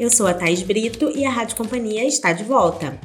[0.00, 2.98] Eu sou a Thais Brito e a Rádio Companhia está de volta.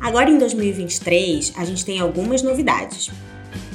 [0.00, 3.10] Agora em 2023, a gente tem algumas novidades.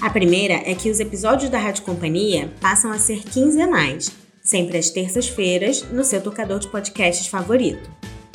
[0.02, 4.10] A primeira é que os episódios da Rádio Companhia passam a ser quinzenais,
[4.42, 7.88] sempre às terças-feiras, no seu tocador de podcasts favorito.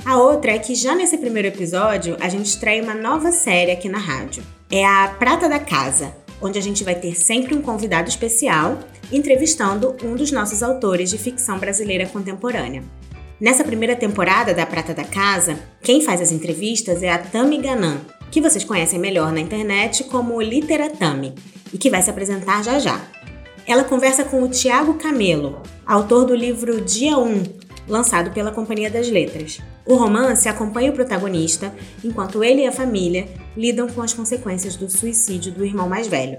[0.05, 3.89] A outra é que já nesse primeiro episódio a gente estreia uma nova série aqui
[3.89, 4.45] na rádio.
[4.71, 8.79] É a Prata da Casa, onde a gente vai ter sempre um convidado especial
[9.11, 12.85] entrevistando um dos nossos autores de ficção brasileira contemporânea.
[13.39, 18.01] Nessa primeira temporada da Prata da Casa, quem faz as entrevistas é a Tami Ganan,
[18.31, 21.35] que vocês conhecem melhor na internet como Literatami,
[21.71, 22.99] e que vai se apresentar já já.
[23.67, 27.43] Ela conversa com o Tiago Camelo, autor do livro Dia 1,
[27.87, 29.59] lançado pela Companhia das Letras.
[29.85, 34.89] O romance acompanha o protagonista enquanto ele e a família lidam com as consequências do
[34.89, 36.39] suicídio do irmão mais velho.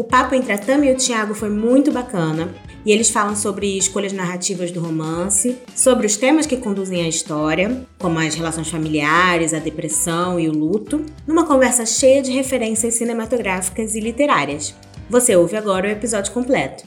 [0.00, 2.48] O papo entre a Tami e o Tiago foi muito bacana
[2.86, 7.86] e eles falam sobre escolhas narrativas do romance, sobre os temas que conduzem a história,
[7.98, 13.94] como as relações familiares, a depressão e o luto, numa conversa cheia de referências cinematográficas
[13.94, 14.74] e literárias.
[15.10, 16.84] Você ouve agora o episódio completo.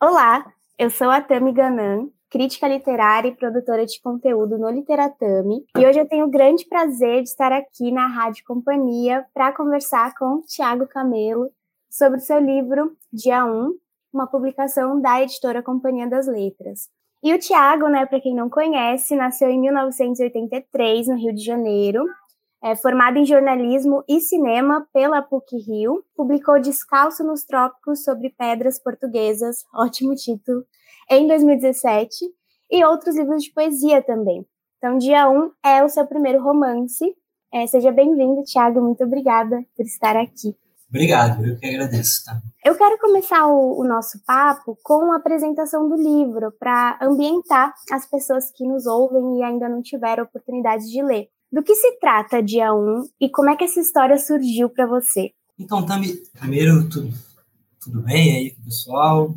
[0.00, 5.86] Olá, eu sou a Tami Ganan, crítica literária e produtora de conteúdo no Literatame, e
[5.86, 10.40] hoje eu tenho o grande prazer de estar aqui na Rádio Companhia para conversar com
[10.46, 11.50] Tiago Camelo
[11.90, 13.74] sobre o seu livro Dia 1,
[14.14, 16.88] uma publicação da editora Companhia das Letras.
[17.22, 22.02] E o Tiago, né, para quem não conhece, nasceu em 1983, no Rio de Janeiro,
[22.64, 28.82] é formado em jornalismo e cinema pela PUC Rio, publicou Descalço nos Trópicos sobre Pedras
[28.82, 30.64] Portuguesas, ótimo título,
[31.10, 32.26] em 2017,
[32.70, 34.46] e outros livros de poesia também.
[34.78, 37.14] Então, Dia 1 é o seu primeiro romance.
[37.52, 40.56] É, seja bem-vindo, Tiago, muito obrigada por estar aqui.
[40.88, 42.24] Obrigado, eu que agradeço.
[42.24, 42.40] Tá?
[42.64, 48.06] Eu quero começar o, o nosso papo com a apresentação do livro, para ambientar as
[48.06, 51.28] pessoas que nos ouvem e ainda não tiveram oportunidade de ler.
[51.50, 55.32] Do que se trata Dia 1 e como é que essa história surgiu para você?
[55.58, 57.12] Então, Tami, primeiro, tudo,
[57.80, 59.34] tudo bem aí, pessoal?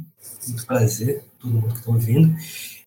[0.48, 2.36] Muito prazer, todo mundo que está ouvindo.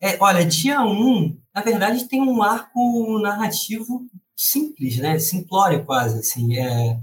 [0.00, 5.18] É, olha, Dia 1, na verdade, tem um arco narrativo simples, né?
[5.18, 6.56] Simplório quase, assim.
[6.56, 6.98] É,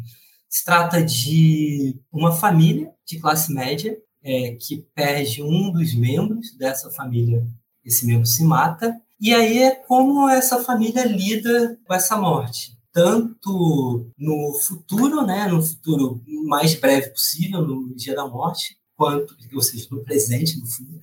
[0.49, 6.89] se trata de uma família de classe média é, que perde um dos membros dessa
[6.91, 7.45] família,
[7.83, 12.75] esse membro se mata, e aí é como essa família lida com essa morte.
[12.91, 19.61] Tanto no futuro, né, no futuro mais breve possível, no dia da morte, quanto, ou
[19.61, 20.99] seja, no presente, no fundo,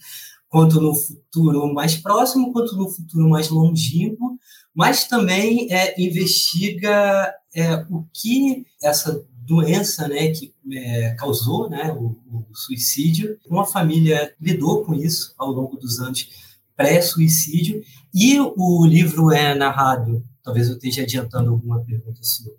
[0.52, 4.38] quanto no futuro mais próximo, quanto no futuro mais longínquo,
[4.74, 12.18] mas também é, investiga é, o que essa doença né, que é, causou né, o,
[12.30, 16.28] o, suicídio, uma família lidou com isso ao longo dos anos
[16.76, 17.82] pré-suicídio,
[18.14, 22.52] e o livro é narrado, talvez eu esteja adiantando alguma pergunta sua,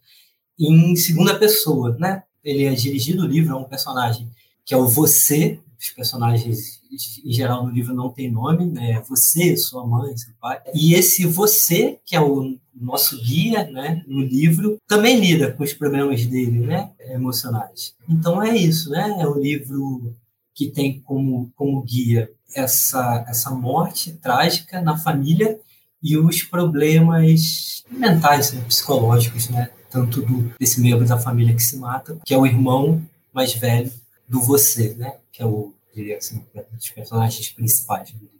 [0.59, 2.23] em segunda pessoa, né?
[2.43, 4.31] Ele é dirigido, o livro é um personagem
[4.65, 6.82] que é o você, os personagens
[7.23, 9.01] em geral no livro não tem nome, né?
[9.09, 10.59] Você, sua mãe, seu pai.
[10.73, 15.73] E esse você, que é o nosso guia, né, no livro, também lida com os
[15.73, 17.93] problemas dele, né, emocionais.
[18.09, 19.17] Então é isso, né?
[19.19, 20.13] É um livro
[20.55, 25.59] que tem como, como guia essa, essa morte trágica na família
[26.01, 29.69] e os problemas mentais, né, psicológicos, né?
[29.89, 33.91] Tanto do, desse membro da família que se mata, que é o irmão mais velho
[34.27, 35.13] do você, né?
[35.31, 38.33] Que é o, diria assim, dos personagens principais do livro.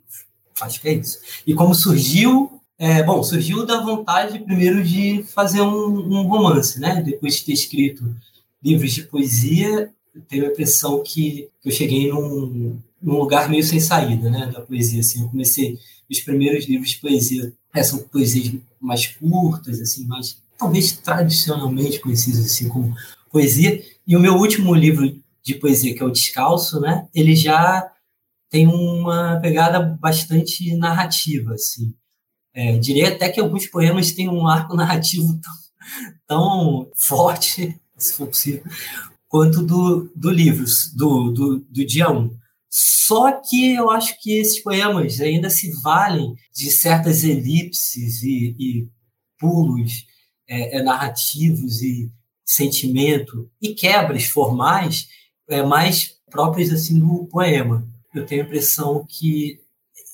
[0.60, 1.20] Acho que é isso.
[1.46, 7.00] E como surgiu é, bom, surgiu da vontade primeiro de fazer um, um, romance, né?
[7.02, 8.14] Depois de ter escrito
[8.62, 13.62] livros de poesia, eu tenho a impressão que, que eu cheguei num, num lugar meio
[13.62, 15.78] sem saída, né, da poesia, assim, eu comecei
[16.10, 22.46] os primeiros livros de poesia, é, são poesias mais curtas, assim, mais talvez tradicionalmente conhecidas
[22.46, 22.94] assim como
[23.30, 27.90] poesia, e o meu último livro de poesia, que é o Descalço, né, ele já
[28.50, 31.94] tem uma pegada bastante narrativa, assim.
[32.54, 35.52] É, diria até que alguns poemas têm um arco narrativo tão,
[36.26, 38.62] tão forte, se for possível,
[39.28, 40.64] quanto do, do livro,
[40.94, 42.30] do, do, do dia 1.
[42.70, 48.88] Só que eu acho que esses poemas ainda se valem de certas elipses e, e
[49.38, 50.06] pulos
[50.48, 52.10] é, é, narrativos e
[52.44, 55.08] sentimento e quebras formais
[55.48, 57.86] é, mais próprias assim do poema.
[58.14, 59.60] Eu tenho a impressão que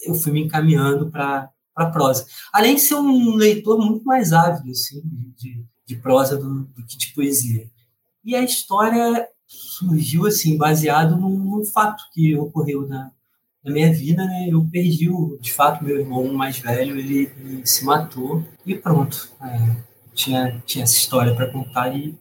[0.04, 2.26] eu fui me encaminhando para a prosa.
[2.52, 5.02] Além de ser um leitor muito mais ávido assim,
[5.36, 7.70] de, de prosa do, do que de poesia.
[8.24, 13.10] E a história surgiu assim baseado num, num, fato que ocorreu na,
[13.64, 17.66] na minha vida, né, eu perdi, o, de fato, meu irmão mais velho, ele, ele
[17.66, 19.28] se matou e pronto.
[19.42, 19.76] É,
[20.14, 22.16] tinha, tinha essa história para contar e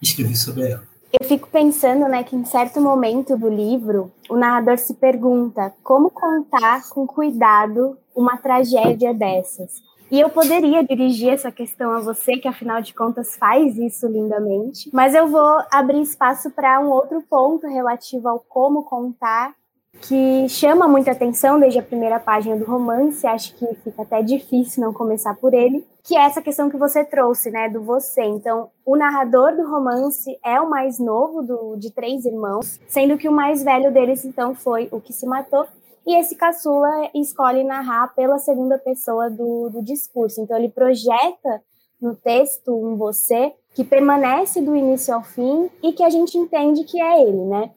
[0.00, 0.91] escrevi sobre ela.
[1.12, 6.10] Eu fico pensando, né, que em certo momento do livro, o narrador se pergunta como
[6.10, 9.82] contar com cuidado uma tragédia dessas.
[10.10, 14.90] E eu poderia dirigir essa questão a você, que afinal de contas faz isso lindamente,
[14.92, 19.54] mas eu vou abrir espaço para um outro ponto relativo ao como contar,
[20.00, 24.82] que chama muita atenção desde a primeira página do romance, acho que fica até difícil
[24.82, 28.22] não começar por ele, que é essa questão que você trouxe, né, do você.
[28.22, 33.28] Então, o narrador do romance é o mais novo do, de três irmãos, sendo que
[33.28, 35.66] o mais velho deles, então, foi o que se matou,
[36.04, 40.40] e esse caçula escolhe narrar pela segunda pessoa do, do discurso.
[40.40, 41.62] Então, ele projeta
[42.00, 46.82] no texto um você que permanece do início ao fim e que a gente entende
[46.82, 47.70] que é ele, né?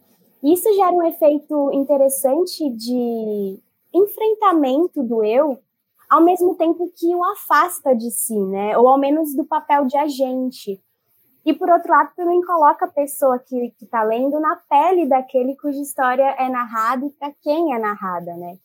[0.45, 3.59] Isso gera um efeito interessante de
[3.91, 5.57] enfrentamento do eu,
[6.07, 8.77] ao mesmo tempo que o afasta de si, né?
[8.77, 10.79] Ou ao menos do papel de agente.
[11.43, 15.81] E por outro lado, também coloca a pessoa que está lendo na pele daquele cuja
[15.81, 18.59] história é narrada e para quem é narrada, né?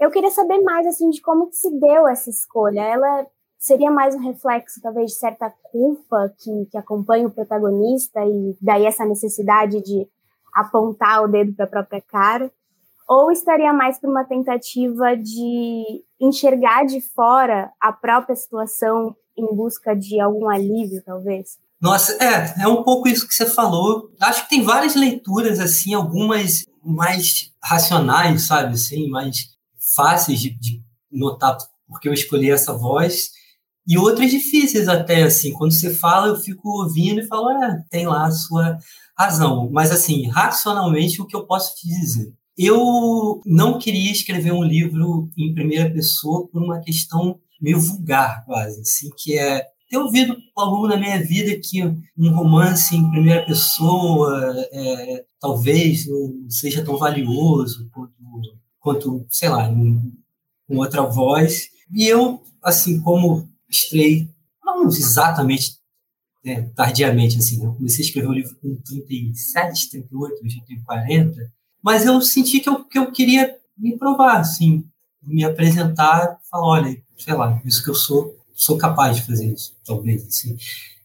[0.00, 2.80] Eu queria saber mais assim de como se deu essa escolha.
[2.80, 8.56] Ela seria mais um reflexo, talvez, de certa culpa que, que acompanha o protagonista e
[8.60, 10.08] daí essa necessidade de
[10.52, 12.50] apontar o dedo para a própria cara?
[13.08, 19.94] Ou estaria mais para uma tentativa de enxergar de fora a própria situação em busca
[19.94, 21.58] de algum alívio, talvez?
[21.80, 24.10] Nossa, é, é um pouco isso que você falou.
[24.20, 29.52] Acho que tem várias leituras, assim, algumas mais racionais, sabe, assim, mais
[29.94, 31.56] fáceis de, de notar
[31.92, 33.30] porque eu escolhi essa voz,
[33.86, 38.06] e outras difíceis até, assim, quando você fala, eu fico ouvindo e falo, é, tem
[38.06, 38.78] lá a sua
[39.18, 39.68] razão.
[39.72, 42.32] Mas, assim, racionalmente, o que eu posso te dizer?
[42.56, 48.80] Eu não queria escrever um livro em primeira pessoa por uma questão meio vulgar, quase,
[48.80, 53.44] assim, que é ter ouvido ao longo da minha vida que um romance em primeira
[53.44, 58.14] pessoa é, talvez não seja tão valioso quanto,
[58.80, 61.68] quanto sei lá, com outra voz.
[61.94, 64.28] E eu, assim como estrei,
[64.64, 65.76] não exatamente
[66.44, 70.82] né, tardiamente, assim, eu comecei a escrever o livro com 37, 38, hoje eu tenho
[70.82, 71.52] 40,
[71.82, 74.84] mas eu senti que eu, que eu queria me provar, assim,
[75.22, 79.74] me apresentar, falar, olha, sei lá, isso que eu sou sou capaz de fazer isso,
[79.84, 80.56] talvez, assim.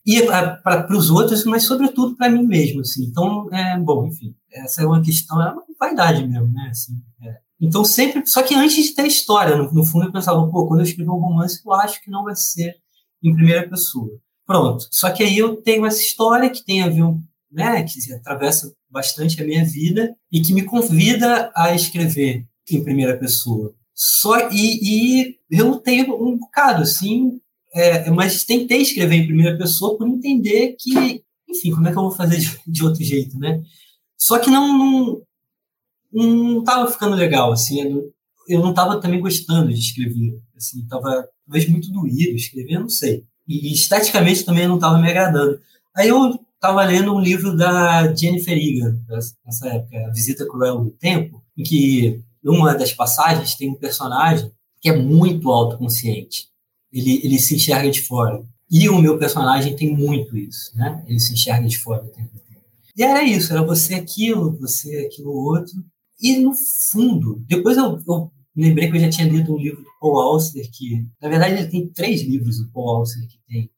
[0.05, 3.05] E para os outros, mas sobretudo para mim mesmo, assim.
[3.05, 7.01] Então, é, bom, enfim, essa é uma questão, é uma vaidade mesmo, né, assim.
[7.23, 7.37] É.
[7.59, 10.81] Então, sempre, só que antes de ter história, no, no fundo eu pensava, pô, quando
[10.81, 12.75] eu escrever um romance, eu acho que não vai ser
[13.24, 14.09] em primeira pessoa.
[14.45, 14.88] Pronto.
[14.92, 17.04] Só que aí eu tenho essa história que tem a ver,
[17.51, 23.18] né, que atravessa bastante a minha vida e que me convida a escrever em primeira
[23.18, 23.74] pessoa.
[23.94, 27.39] Só e, e eu tenho um bocado, assim,
[27.74, 32.04] é, mas tentei escrever em primeira pessoa por entender que, enfim, como é que eu
[32.04, 33.62] vou fazer de, de outro jeito, né?
[34.18, 35.21] Só que não não,
[36.12, 37.81] não tava ficando legal, assim,
[38.48, 43.24] eu não estava também gostando de escrever, assim, tava talvez muito doído escrever, não sei.
[43.48, 45.59] E esteticamente também não estava me agradando.
[45.95, 48.99] Aí eu estava lendo um livro da Jennifer Egan,
[49.45, 54.52] nessa época, A Visita Cruel do Tempo, em que numa das passagens tem um personagem
[54.81, 56.47] que é muito autoconsciente.
[56.92, 58.44] Ele, ele se enxerga de fora.
[58.69, 61.04] E o meu personagem tem muito isso, né?
[61.07, 62.66] Ele se enxerga de fora o tempo inteiro.
[62.95, 65.73] E era isso, era você aquilo, você aquilo outro.
[66.19, 66.54] E no
[66.92, 70.68] fundo, depois eu, eu lembrei que eu já tinha lido um livro do Paul Auster,
[70.71, 73.69] que, na verdade, ele tem três livros do Paul Auster que tem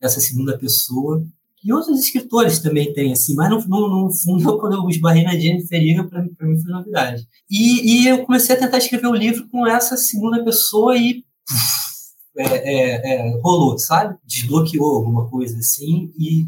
[0.00, 1.24] essa segunda pessoa,
[1.64, 5.38] e outros escritores também têm, assim, mas no, no, no fundo, quando eu esbarrei na
[5.38, 7.26] Jennifer Egan, para mim, mim foi novidade.
[7.48, 11.24] E, e eu comecei a tentar escrever o um livro com essa segunda pessoa e
[12.36, 14.18] é, é, é, rolou, sabe?
[14.24, 16.46] Desbloqueou alguma coisa assim e,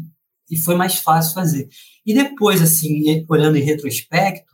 [0.49, 1.69] e foi mais fácil fazer.
[2.05, 4.51] E depois, assim, olhando em retrospecto,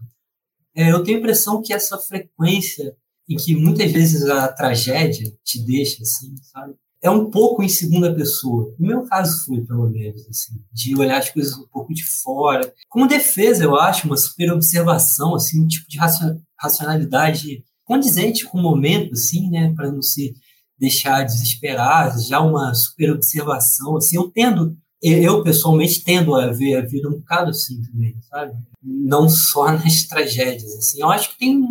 [0.76, 2.96] é, eu tenho a impressão que essa frequência
[3.30, 6.76] em que muitas vezes a tragédia te deixa, assim, sabe?
[7.02, 8.74] é um pouco em segunda pessoa.
[8.78, 12.72] No meu caso foi, pelo menos, assim, de olhar as coisas um pouco de fora.
[12.88, 15.98] Como defesa, eu acho, uma super observação, assim, um tipo de
[16.60, 20.36] racionalidade condizente com o momento, assim, né, para não se
[20.78, 26.82] deixar desesperar, já uma super observação, assim, eu tendo, eu pessoalmente tendo a ver a
[26.82, 28.54] vida um bocado assim também, sabe?
[28.84, 31.02] Não só nas tragédias, assim.
[31.02, 31.62] Eu acho que tem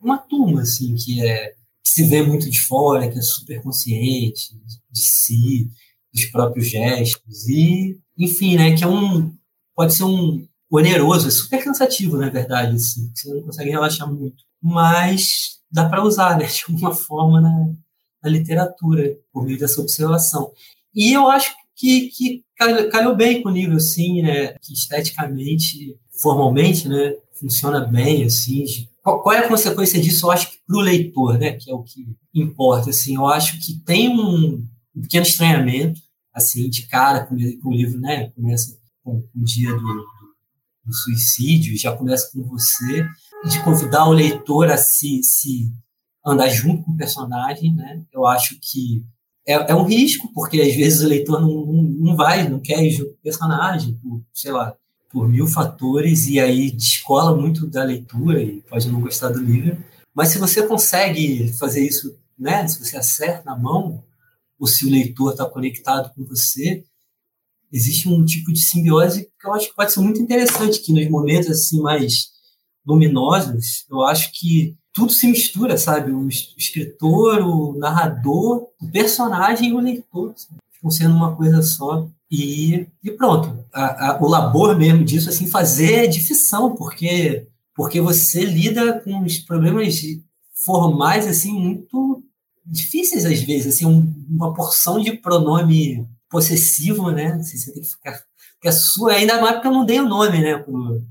[0.00, 4.54] uma turma, assim, que é que se vê muito de fora, que é super consciente
[4.90, 5.68] de si,
[6.12, 9.34] dos próprios gestos e, enfim, né, que é um
[9.74, 14.44] pode ser um oneroso, é super cansativo, na verdade, assim, você não consegue relaxar muito.
[14.62, 17.72] Mas dá para usar, né, de alguma forma na,
[18.22, 20.52] na, literatura, por meio dessa observação.
[20.94, 22.44] E eu acho que, que
[22.90, 28.64] calhou bem livro, assim, né, que esteticamente, formalmente, né, funciona bem, assim.
[29.02, 30.26] Qual, qual é a consequência disso?
[30.26, 33.60] Eu acho que para o leitor, né, que é o que importa, assim, eu acho
[33.60, 36.00] que tem um, um pequeno estranhamento,
[36.32, 40.06] assim, de cara, com, com o livro, né, começa com, com o dia do, do,
[40.86, 43.06] do suicídio, já começa com você,
[43.48, 45.70] de convidar o leitor a se, se
[46.24, 48.02] andar junto com o personagem, né?
[48.10, 49.04] Eu acho que
[49.46, 52.82] é, é um risco, porque às vezes o leitor não, não, não vai, não quer
[52.82, 54.74] ir o personagem, por, sei lá,
[55.10, 59.76] por mil fatores, e aí descola muito da leitura e pode não gostar do livro.
[60.14, 62.66] Mas se você consegue fazer isso, né?
[62.66, 64.02] Se você acerta na mão,
[64.58, 66.84] ou se o leitor está conectado com você,
[67.72, 71.08] existe um tipo de simbiose que eu acho que pode ser muito interessante, que nos
[71.10, 72.28] momentos assim mais
[72.86, 76.12] luminosos, eu acho que tudo se mistura, sabe?
[76.12, 80.32] O escritor, o narrador, o personagem e o leitor
[80.72, 82.08] ficam sendo uma coisa só.
[82.30, 83.64] E, e pronto.
[83.72, 89.00] A, a, o labor mesmo disso, assim, fazer é de ficção, porque, porque você lida
[89.00, 90.00] com os problemas
[90.64, 92.22] formais, assim, muito
[92.64, 97.32] difíceis às vezes, assim, um, uma porção de pronome possessivo, né?
[97.32, 98.22] Assim, você tem que ficar.
[98.54, 100.56] Porque a sua, ainda mais porque eu não dei o nome, né?
[100.56, 101.02] Pro,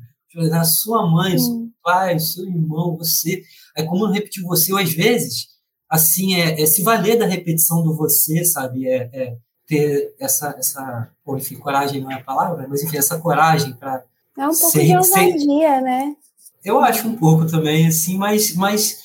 [0.54, 3.44] a sua mãe, seu pai, seu irmão, você.
[3.76, 5.48] É como repetir você, ou às vezes,
[5.90, 8.88] assim, é, é, se valer da repetição do você, sabe?
[8.88, 9.38] É, é
[9.68, 14.04] ter essa, essa ou, enfim, coragem não é a palavra, mas enfim, essa coragem para.
[14.38, 16.16] É um pouco ser, de ousadia, né?
[16.64, 19.04] Eu acho um pouco também, assim, mas, mas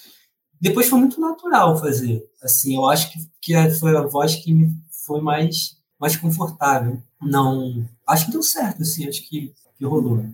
[0.61, 2.25] depois foi muito natural fazer.
[2.43, 4.75] Assim, eu acho que, que foi a voz que me
[5.07, 7.03] foi mais, mais confortável.
[7.21, 7.85] Não.
[8.07, 10.25] Acho que deu certo, assim, acho que, que rolou.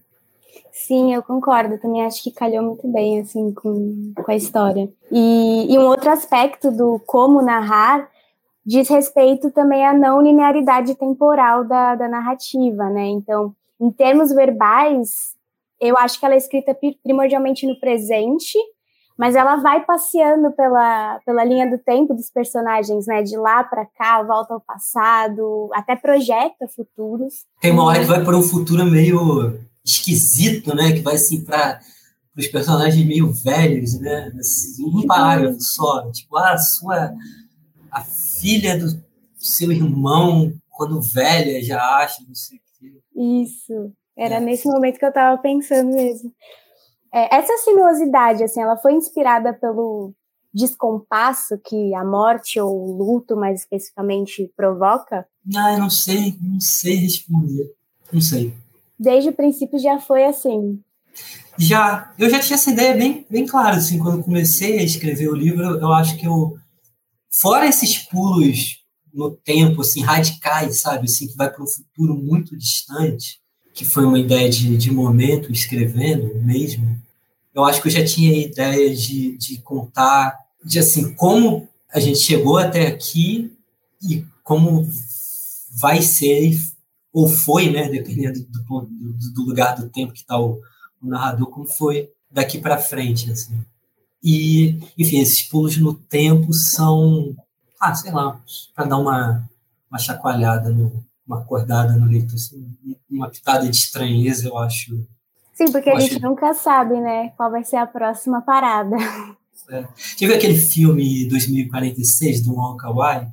[0.75, 1.79] Sim, eu concordo.
[1.79, 4.91] Também acho que calhou muito bem, assim, com, com a história.
[5.11, 8.09] E, e um outro aspecto do como narrar
[8.67, 13.07] diz respeito também à não linearidade temporal da, da narrativa, né?
[13.07, 15.35] Então, em termos verbais,
[15.81, 18.59] eu acho que ela é escrita primordialmente no presente,
[19.17, 23.23] mas ela vai passeando pela, pela linha do tempo dos personagens, né?
[23.23, 27.47] De lá para cá, volta ao passado, até projeta futuros.
[27.61, 30.93] Tem uma hora que vai para um futuro meio esquisito, né?
[30.93, 31.81] Que vai assim para
[32.37, 34.33] os personagens meio velhos, né?
[34.39, 37.15] Assim, um parágrafo só, tipo, ah, a sua
[37.91, 39.01] a filha do
[39.39, 43.01] seu irmão quando velha já acha, não sei o quê.
[43.15, 43.93] Isso.
[44.17, 44.41] Era é.
[44.41, 46.33] nesse momento que eu estava pensando mesmo.
[47.13, 50.13] É, essa sinuosidade, assim, ela foi inspirada pelo
[50.53, 55.27] descompasso que a morte ou o luto, mais especificamente, provoca?
[55.57, 57.73] Ah, eu não sei, não sei responder.
[58.13, 58.53] Não sei.
[58.99, 60.81] Desde o princípio já foi assim.
[61.59, 65.37] Já, eu já tinha essa ideia bem, bem clara, assim, quando comecei a escrever o
[65.37, 66.57] livro, eu acho que eu,
[67.31, 68.83] fora esses pulos
[69.13, 73.41] no tempo, assim, radicais, sabe, assim, que vai para um futuro muito distante,
[73.73, 77.01] que foi uma ideia de, de momento escrevendo mesmo,
[77.55, 82.19] eu acho que eu já tinha ideia de, de contar, de assim, como a gente
[82.19, 83.53] chegou até aqui
[84.03, 84.89] e como
[85.71, 86.59] vai ser,
[87.15, 90.61] ou foi, né, dependendo do, do, do lugar do tempo que está o,
[91.01, 93.65] o, narrador, como foi daqui para frente, assim.
[94.21, 97.37] E, enfim, esses pulos no tempo são,
[97.81, 98.41] ah, sei lá,
[98.75, 99.49] para dar uma,
[99.89, 102.67] uma chacoalhada, no, uma acordada no leito, assim,
[103.09, 105.07] uma pitada de estranheza, eu acho
[105.53, 108.97] Sim, porque a gente nunca sabe, né, qual vai ser a próxima parada.
[109.71, 109.87] É.
[110.17, 113.29] Tive aquele filme 2046 do Wong Kar-wai.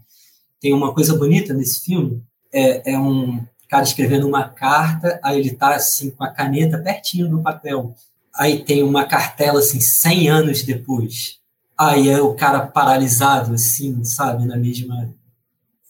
[0.61, 2.23] Tem uma coisa bonita nesse filme.
[2.53, 7.29] É, é, um cara escrevendo uma carta, aí ele tá assim com a caneta pertinho
[7.29, 7.95] do papel.
[8.35, 11.39] Aí tem uma cartela assim 100 anos depois.
[11.77, 15.09] Aí é o cara paralisado assim, sabe, na mesma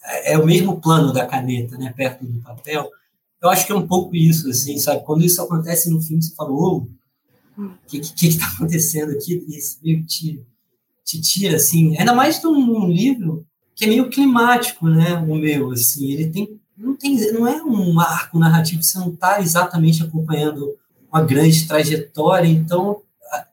[0.03, 2.87] é, é o mesmo plano da caneta, né, perto do papel.
[3.41, 5.03] Eu acho que é um pouco isso, assim, sabe?
[5.03, 6.87] Quando isso acontece no filme, você fala, o
[7.87, 9.43] que que está acontecendo aqui?
[9.47, 10.45] Isso meio te,
[11.03, 11.97] te tira, assim.
[11.97, 13.43] Ainda mais num, num livro
[13.75, 15.17] que é meio climático, né?
[15.17, 16.11] O meu, assim.
[16.11, 20.75] Ele tem não, tem, não é um arco narrativo, você não está exatamente acompanhando
[21.11, 23.01] uma grande trajetória, então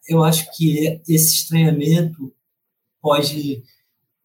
[0.09, 2.33] eu acho que esse estranhamento
[3.01, 3.63] pode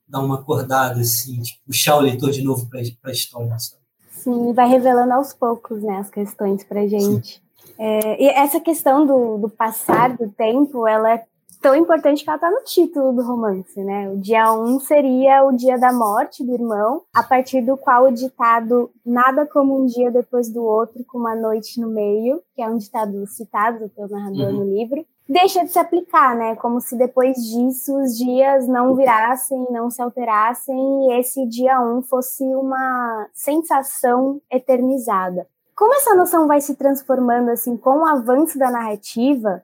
[0.07, 3.81] dar uma acordada, assim, tipo, puxar o leitor de novo para a história, sabe?
[4.11, 7.43] Sim, vai revelando aos poucos né, as questões para gente.
[7.77, 11.25] É, e essa questão do, do passar do tempo, ela é
[11.63, 14.09] tão importante que ela está no título do romance, né?
[14.09, 18.03] O dia 1 um seria o dia da morte do irmão, a partir do qual
[18.03, 22.61] o ditado nada como um dia depois do outro, com uma noite no meio, que
[22.61, 24.59] é um ditado citado pelo narrador uhum.
[24.59, 26.53] no livro, deixa de se aplicar, né?
[26.57, 30.75] Como se depois disso os dias não virassem, não se alterassem
[31.07, 35.47] e esse dia 1 um fosse uma sensação eternizada.
[35.73, 39.63] Como essa noção vai se transformando assim com o avanço da narrativa,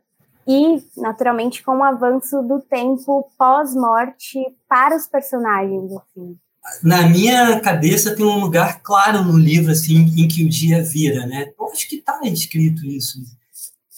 [0.49, 6.35] e, naturalmente, com o avanço do tempo pós-morte para os personagens, assim.
[6.81, 11.27] Na minha cabeça tem um lugar claro no livro, assim, em que o dia vira,
[11.27, 11.51] né?
[11.57, 13.19] Eu acho que está escrito isso,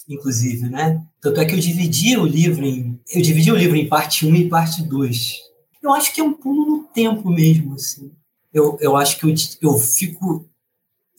[0.06, 1.02] inclusive, né?
[1.22, 3.00] Tanto é que eu dividi o livro em...
[3.10, 5.36] Eu dividi o livro em parte 1 e parte 2.
[5.82, 8.12] Eu acho que é um pulo no tempo mesmo, assim.
[8.52, 10.46] Eu, eu acho que eu, eu fico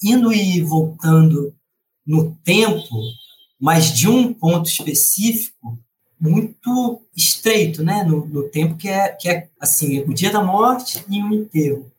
[0.04, 1.56] indo e voltando
[2.06, 2.88] no tempo
[3.63, 5.79] mas de um ponto específico
[6.20, 11.01] muito estreito, né, no, no, tempo que é que é assim o dia da morte
[11.08, 11.89] e o enterro.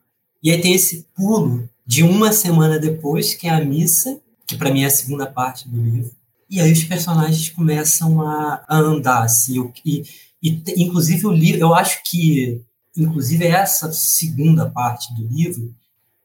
[0.42, 4.70] E aí tem esse pulo de uma semana depois que é a missa, que para
[4.70, 6.10] mim é a segunda parte do livro.
[6.50, 10.04] E aí os personagens começam a, a andar assim, e,
[10.42, 12.60] e inclusive o livro, eu acho que
[12.94, 15.74] inclusive essa segunda parte do livro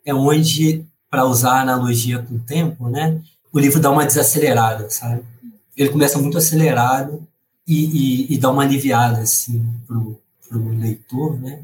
[0.04, 4.90] é onde para usar a analogia com o tempo, né, o livro dá uma desacelerada,
[4.90, 5.24] sabe?
[5.76, 7.28] Ele começa muito acelerado
[7.68, 11.64] e, e, e dá uma aliviada, assim, pro, pro leitor, né?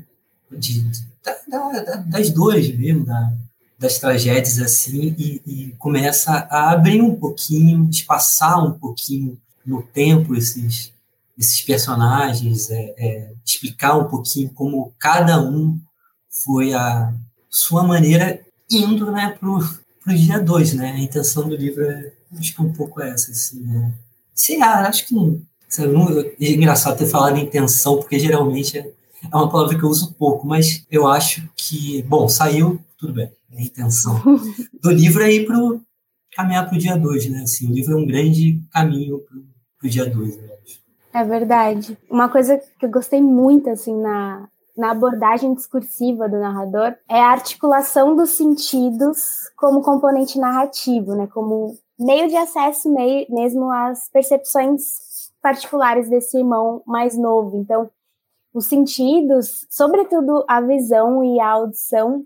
[0.51, 0.85] De,
[1.23, 3.33] da, da, das dores mesmo, da,
[3.77, 10.35] das tragédias, assim, e, e, começa a abrir um pouquinho, espaçar um pouquinho no tempo
[10.35, 10.93] esses,
[11.37, 15.79] esses personagens, é, é, explicar um pouquinho como cada um
[16.43, 17.13] foi a
[17.49, 19.59] sua maneira indo né, pro,
[20.05, 20.91] para o dia 2, né?
[20.91, 23.91] A intenção do livro é, acho que é um pouco essa, assim, né?
[24.35, 28.91] Sei lá, acho que não, sabe, não, é engraçado ter falado intenção, porque geralmente é,
[29.23, 33.31] é uma palavra que eu uso pouco, mas eu acho que, bom, saiu, tudo bem,
[33.51, 34.21] é a intenção
[34.79, 35.81] do livro é ir pro,
[36.35, 37.41] caminhar para o dia 2, né?
[37.41, 39.19] Assim, o livro é um grande caminho
[39.79, 40.85] para o dia 2, eu acho.
[41.13, 41.97] É verdade.
[42.09, 47.31] Uma coisa que eu gostei muito, assim, na, na abordagem discursiva do narrador é a
[47.31, 55.31] articulação dos sentidos como componente narrativo, né, como meio de acesso meio, mesmo às percepções
[55.41, 57.57] particulares desse irmão mais novo.
[57.57, 57.89] Então,
[58.53, 62.25] os sentidos, sobretudo a visão e a audição,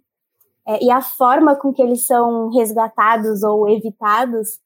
[0.67, 4.59] é, e a forma com que eles são resgatados ou evitados,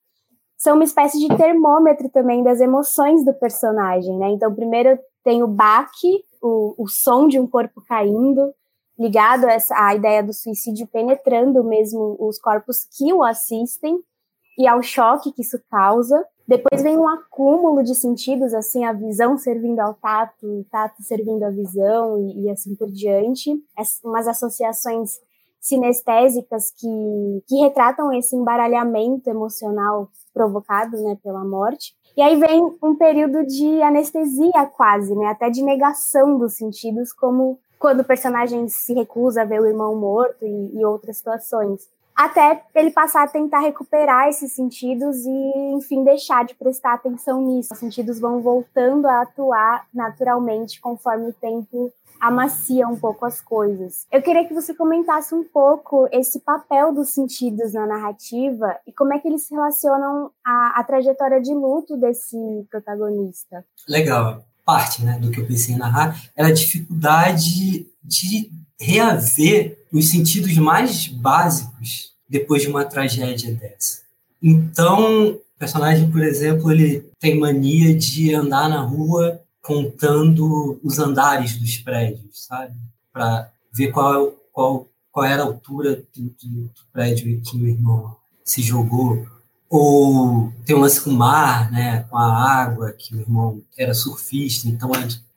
[0.58, 4.30] são uma espécie de termômetro também das emoções do personagem, né?
[4.30, 8.54] Então, primeiro tem o baque, o, o som de um corpo caindo,
[8.98, 14.00] ligado a essa a ideia do suicídio penetrando mesmo os corpos que o assistem
[14.58, 16.24] e ao choque que isso causa.
[16.48, 21.44] Depois vem um acúmulo de sentidos, assim, a visão servindo ao tato, o tato servindo
[21.44, 23.50] à visão e, e assim por diante.
[24.04, 25.20] Umas associações
[25.60, 31.96] sinestésicas que, que retratam esse embaralhamento emocional provocado né, pela morte.
[32.16, 37.60] E aí vem um período de anestesia quase, né, até de negação dos sentidos, como
[37.80, 41.90] quando o personagem se recusa a ver o irmão morto e, e outras situações.
[42.16, 47.74] Até ele passar a tentar recuperar esses sentidos e, enfim, deixar de prestar atenção nisso.
[47.74, 51.92] Os sentidos vão voltando a atuar naturalmente conforme o tempo
[52.24, 54.06] amacia um pouco as coisas.
[54.10, 59.14] Eu queria que você comentasse um pouco esse papel dos sentidos na narrativa e como
[59.14, 62.38] é que eles se relacionam à, à trajetória de luto desse
[62.72, 63.66] protagonista.
[63.88, 64.46] Legal.
[64.66, 70.58] Parte né, do que eu pensei em narrar era a dificuldade de reaver os sentidos
[70.58, 74.04] mais básicos depois de uma tragédia dessa.
[74.42, 81.58] Então, o personagem, por exemplo, ele tem mania de andar na rua contando os andares
[81.58, 82.76] dos prédios, sabe?
[83.12, 88.16] Para ver qual, qual, qual era a altura do, do, do prédio que o irmão
[88.44, 89.26] se jogou.
[89.70, 92.02] Ou tem um lance com o mar, né?
[92.10, 94.92] com a água, que o irmão era surfista, então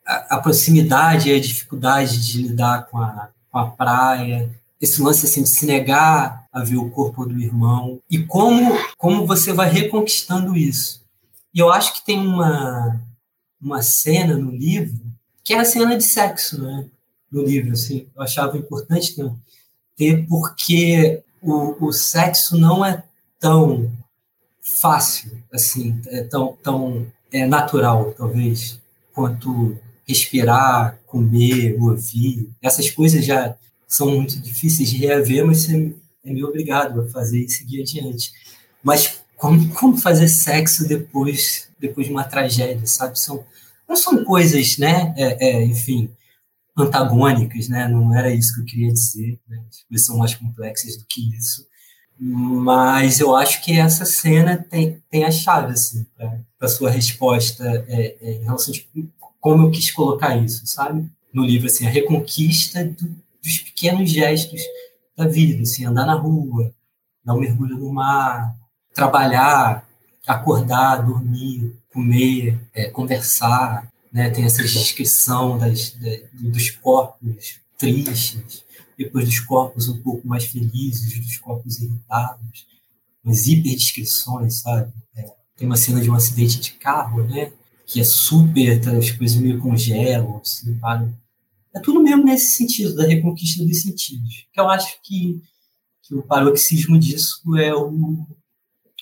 [0.05, 5.25] a, a proximidade e a dificuldade de lidar com a, com a praia, esse lance
[5.25, 9.69] assim, de se negar a ver o corpo do irmão, e como, como você vai
[9.69, 11.03] reconquistando isso.
[11.53, 13.01] E eu acho que tem uma,
[13.61, 14.99] uma cena no livro,
[15.43, 16.85] que é a cena de sexo, né?
[17.31, 19.15] No livro, assim, eu achava importante
[19.95, 23.03] ter, porque o, o sexo não é
[23.39, 23.91] tão
[24.61, 28.79] fácil, assim, é tão, tão é, natural, talvez,
[29.13, 32.49] quanto respirar, comer, ouvir.
[32.61, 33.55] Essas coisas já
[33.87, 35.93] são muito difíceis de reaver, mas você
[36.23, 38.31] é meio obrigado a fazer e seguir adiante.
[38.83, 43.17] Mas como, como fazer sexo depois depois de uma tragédia, sabe?
[43.19, 43.45] São
[43.87, 46.11] não são coisas, né, é, é, enfim,
[46.77, 47.87] antagônicas, né?
[47.87, 49.39] Não era isso que eu queria dizer.
[49.47, 49.63] Né?
[49.95, 51.65] São mais complexas do que isso.
[52.19, 56.05] Mas eu acho que essa cena tem, tem a chave assim,
[56.57, 61.09] para sua resposta é, é, em relação a tipo, como eu quis colocar isso, sabe?
[61.31, 64.61] No livro, assim, a reconquista do, dos pequenos gestos
[65.15, 66.73] da vida, assim, andar na rua,
[67.23, 68.55] dar um mergulho no mar,
[68.97, 69.87] trabalhar,
[70.25, 74.31] acordar, dormir, comer, é, conversar, né?
[74.31, 75.95] Tem essa descrição das,
[76.33, 78.63] dos corpos tristes,
[78.97, 82.65] depois dos corpos um pouco mais felizes, dos corpos irritados,
[83.23, 84.91] umas hiperdescrições, sabe?
[85.15, 87.53] É, tem uma cena de um acidente de carro, né?
[87.85, 91.07] Que é super, tá, as coisas meio congelam, assim, para.
[91.71, 94.47] É tudo mesmo nesse sentido, da reconquista dos sentidos.
[94.51, 95.39] Que eu acho que,
[96.01, 98.25] que o paroxismo disso é o,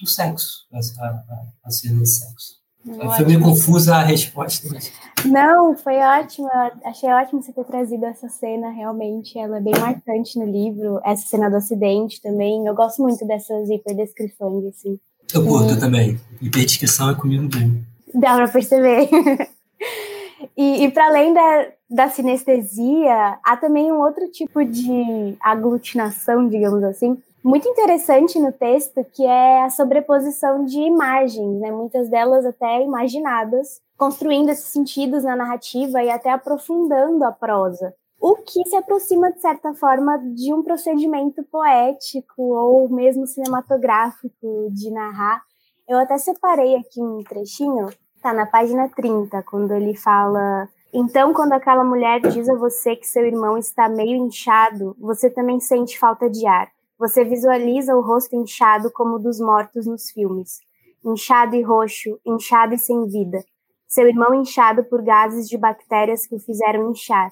[0.04, 2.66] o sexo, a, a, a cena de sexo.
[2.88, 3.12] Ótimo.
[3.14, 4.68] Foi meio confusa a resposta.
[4.72, 4.92] Mas...
[5.26, 6.72] Não, foi ótima.
[6.84, 9.40] Achei ótimo você ter trazido essa cena, realmente.
[9.40, 11.00] Ela é bem marcante no livro.
[11.04, 12.66] Essa cena do acidente também.
[12.66, 15.00] Eu gosto muito dessas hiperdescrições, assim.
[15.34, 15.80] Eu curto e...
[15.80, 16.20] também.
[16.40, 17.84] Hiperdescrição é comigo mesmo.
[18.14, 19.10] Dá pra perceber.
[20.56, 26.84] e, e para além da, da sinestesia, há também um outro tipo de aglutinação, digamos
[26.84, 31.72] assim, muito interessante no texto, que é a sobreposição de imagens, né?
[31.72, 37.94] muitas delas até imaginadas, construindo esses sentidos na narrativa e até aprofundando a prosa.
[38.20, 44.90] O que se aproxima, de certa forma, de um procedimento poético ou mesmo cinematográfico de
[44.90, 45.44] narrar.
[45.88, 47.90] Eu até separei aqui um trechinho,
[48.24, 53.06] tá na página 30, quando ele fala então, quando aquela mulher diz a você que
[53.06, 56.70] seu irmão está meio inchado, você também sente falta de ar.
[56.98, 60.60] Você visualiza o rosto inchado como o dos mortos nos filmes.
[61.04, 63.44] Inchado e roxo, inchado e sem vida.
[63.86, 67.30] Seu irmão inchado por gases de bactérias que o fizeram inchar.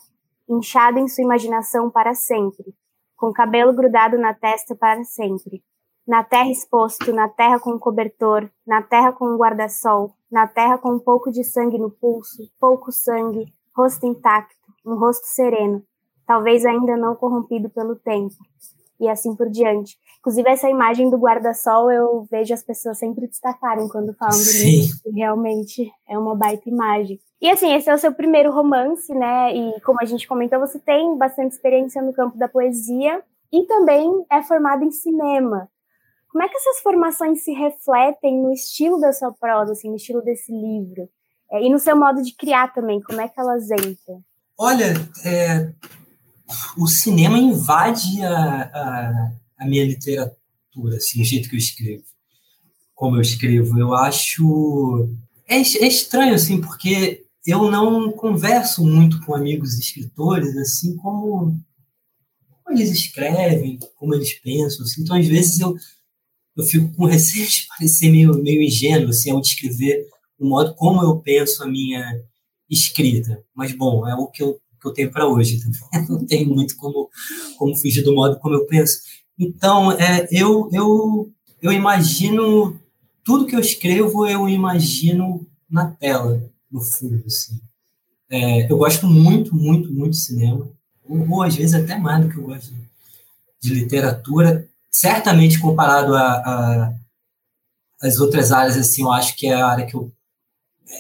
[0.50, 2.76] Inchado em sua imaginação para sempre.
[3.16, 5.64] Com cabelo grudado na testa para sempre.
[6.06, 10.78] Na terra exposto, na terra com um cobertor, na terra com um guarda-sol, na terra
[10.78, 15.82] com um pouco de sangue no pulso, pouco sangue, rosto intacto, um rosto sereno,
[16.28, 18.36] talvez ainda não corrompido pelo tempo
[19.04, 19.98] e assim por diante.
[20.20, 24.98] Inclusive, essa imagem do guarda-sol eu vejo as pessoas sempre destacarem quando falam do livro,
[25.04, 27.20] que realmente é uma baita imagem.
[27.42, 29.54] E assim, esse é o seu primeiro romance, né?
[29.54, 34.10] E como a gente comentou, você tem bastante experiência no campo da poesia e também
[34.32, 35.70] é formado em cinema.
[36.32, 40.22] Como é que essas formações se refletem no estilo da sua prosa, assim, no estilo
[40.22, 41.08] desse livro?
[41.52, 44.24] É, e no seu modo de criar também, como é que elas entram?
[44.58, 45.72] Olha, é,
[46.78, 52.04] o cinema invade a, a, a, minha literatura, assim, o jeito que eu escrevo,
[52.94, 53.80] como eu escrevo.
[53.80, 55.10] Eu acho
[55.48, 61.60] é, é estranho assim, porque eu não converso muito com amigos escritores, assim como,
[62.64, 64.86] como eles escrevem, como eles pensam.
[64.86, 65.02] Assim.
[65.02, 65.76] Então, às vezes eu
[66.56, 70.08] eu fico com receio de parecer meio, meio ingênuo, assim, ao descrever
[70.40, 72.04] o modo como eu penso a minha
[72.70, 73.44] escrita.
[73.54, 75.62] Mas, bom, é o que eu que eu tenho para hoje.
[76.10, 77.10] Não tenho muito como,
[77.58, 79.00] como fugir do modo como eu penso.
[79.40, 82.80] Então, é, eu, eu, eu imagino
[83.24, 87.24] tudo que eu escrevo, eu imagino na tela, no fundo.
[87.26, 87.60] Assim.
[88.30, 90.70] É, eu gosto muito, muito, muito de cinema,
[91.04, 92.90] ou, ou, às vezes até mais do que eu gosto de,
[93.62, 94.68] de literatura.
[94.92, 96.94] Certamente comparado a, a
[98.04, 100.12] as outras áreas, assim, eu acho que é a área que eu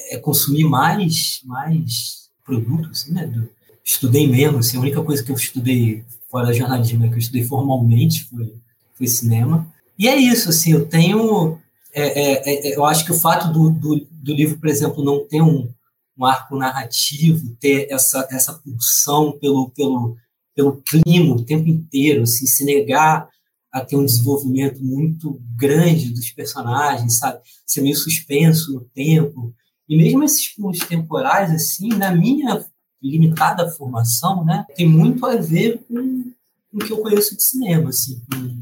[0.10, 3.50] é, consumir mais, mais produto, assim, né, do,
[3.84, 7.44] estudei mesmo, assim, a única coisa que eu estudei fora jornalismo, né, que eu estudei
[7.44, 8.54] formalmente foi,
[8.96, 9.72] foi cinema.
[9.98, 11.60] E é isso, assim, eu tenho...
[11.96, 15.28] É, é, é, eu acho que o fato do, do, do, livro, por exemplo, não
[15.28, 15.70] ter um,
[16.18, 20.18] um arco narrativo, ter essa, essa pulsão pelo, pelo,
[20.56, 23.30] pelo clima o tempo inteiro, assim, se negar
[23.72, 27.40] a ter um desenvolvimento muito grande dos personagens, sabe?
[27.66, 29.54] Ser meio suspenso no tempo.
[29.88, 32.66] E mesmo esses pulos temporais, assim, na minha
[33.04, 36.32] limitada formação, né, tem muito a ver com,
[36.72, 38.62] com o que eu conheço de cinema, assim, com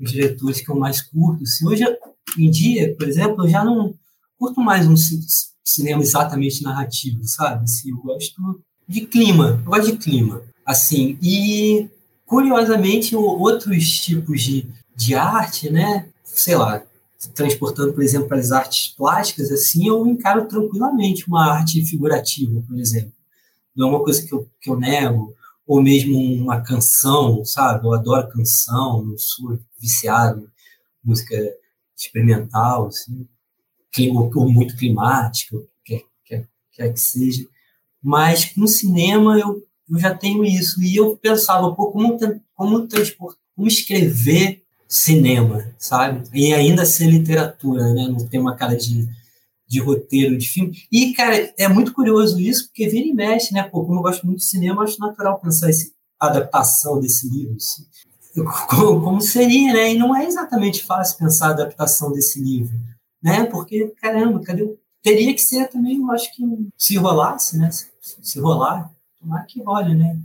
[0.00, 1.42] os diretores que eu mais curto.
[1.42, 1.66] Assim.
[1.66, 1.84] Hoje
[2.38, 3.94] em dia, por exemplo, eu já não
[4.38, 4.94] curto mais um
[5.64, 7.64] cinema exatamente narrativo, sabe?
[7.64, 10.42] Assim, eu gosto de clima, eu gosto de clima.
[10.64, 11.88] Assim, e
[12.24, 16.08] curiosamente, outros tipos de, de arte, né?
[16.22, 16.82] Sei lá,
[17.34, 22.78] transportando, por exemplo, para as artes plásticas, assim, eu encaro tranquilamente uma arte figurativa, por
[22.78, 23.13] exemplo
[23.74, 25.34] não é uma coisa que eu, que eu nego,
[25.66, 27.86] ou mesmo uma canção, sabe?
[27.86, 30.50] Eu adoro canção, não sou viciado
[31.04, 31.36] em música
[31.96, 33.26] experimental, assim,
[34.12, 37.46] ou, muito climática, que é, que, é, quer que seja.
[38.02, 40.82] Mas com cinema eu, eu já tenho isso.
[40.82, 42.18] E eu pensava, pô, como,
[42.54, 42.88] como
[43.54, 46.28] como escrever cinema, sabe?
[46.32, 48.08] E ainda ser literatura, né?
[48.08, 49.08] Não ter uma cara de,
[49.66, 50.76] de roteiro de filme.
[50.90, 53.62] E, cara, é muito curioso isso, porque vira e mexe, né?
[53.62, 57.56] Pô, como eu gosto muito de cinema, acho natural pensar essa adaptação desse livro.
[57.56, 57.84] Assim.
[58.68, 59.94] Como, como seria, né?
[59.94, 62.76] E não é exatamente fácil pensar a adaptação desse livro,
[63.22, 63.44] né?
[63.44, 66.42] Porque, caramba, cadê Teria que ser também, eu acho que
[66.78, 67.70] se rolasse, né?
[67.70, 70.18] Se, se rolar, tomara que role, né?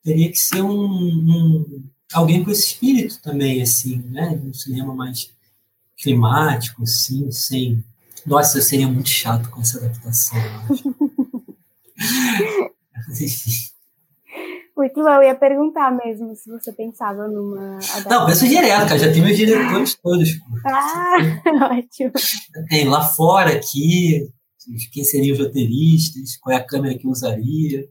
[0.00, 4.40] Teria que ser um, um alguém com esse espírito também, assim, né?
[4.44, 5.28] Um cinema mais
[5.96, 7.84] climático, assim, sem.
[8.26, 10.38] Nossa, eu seria muito chato com essa adaptação.
[13.08, 13.76] Enfim.
[14.76, 18.10] Muito bom, eu ia perguntar mesmo se você pensava numa adaptação.
[18.10, 20.28] Não, penso direto, cara, já tem meus diretores todos.
[20.66, 21.16] Ah,
[21.72, 22.12] ótimo.
[22.68, 24.28] Tem lá fora, aqui,
[24.92, 27.88] quem seriam os roteiristas, qual é a câmera que usaria,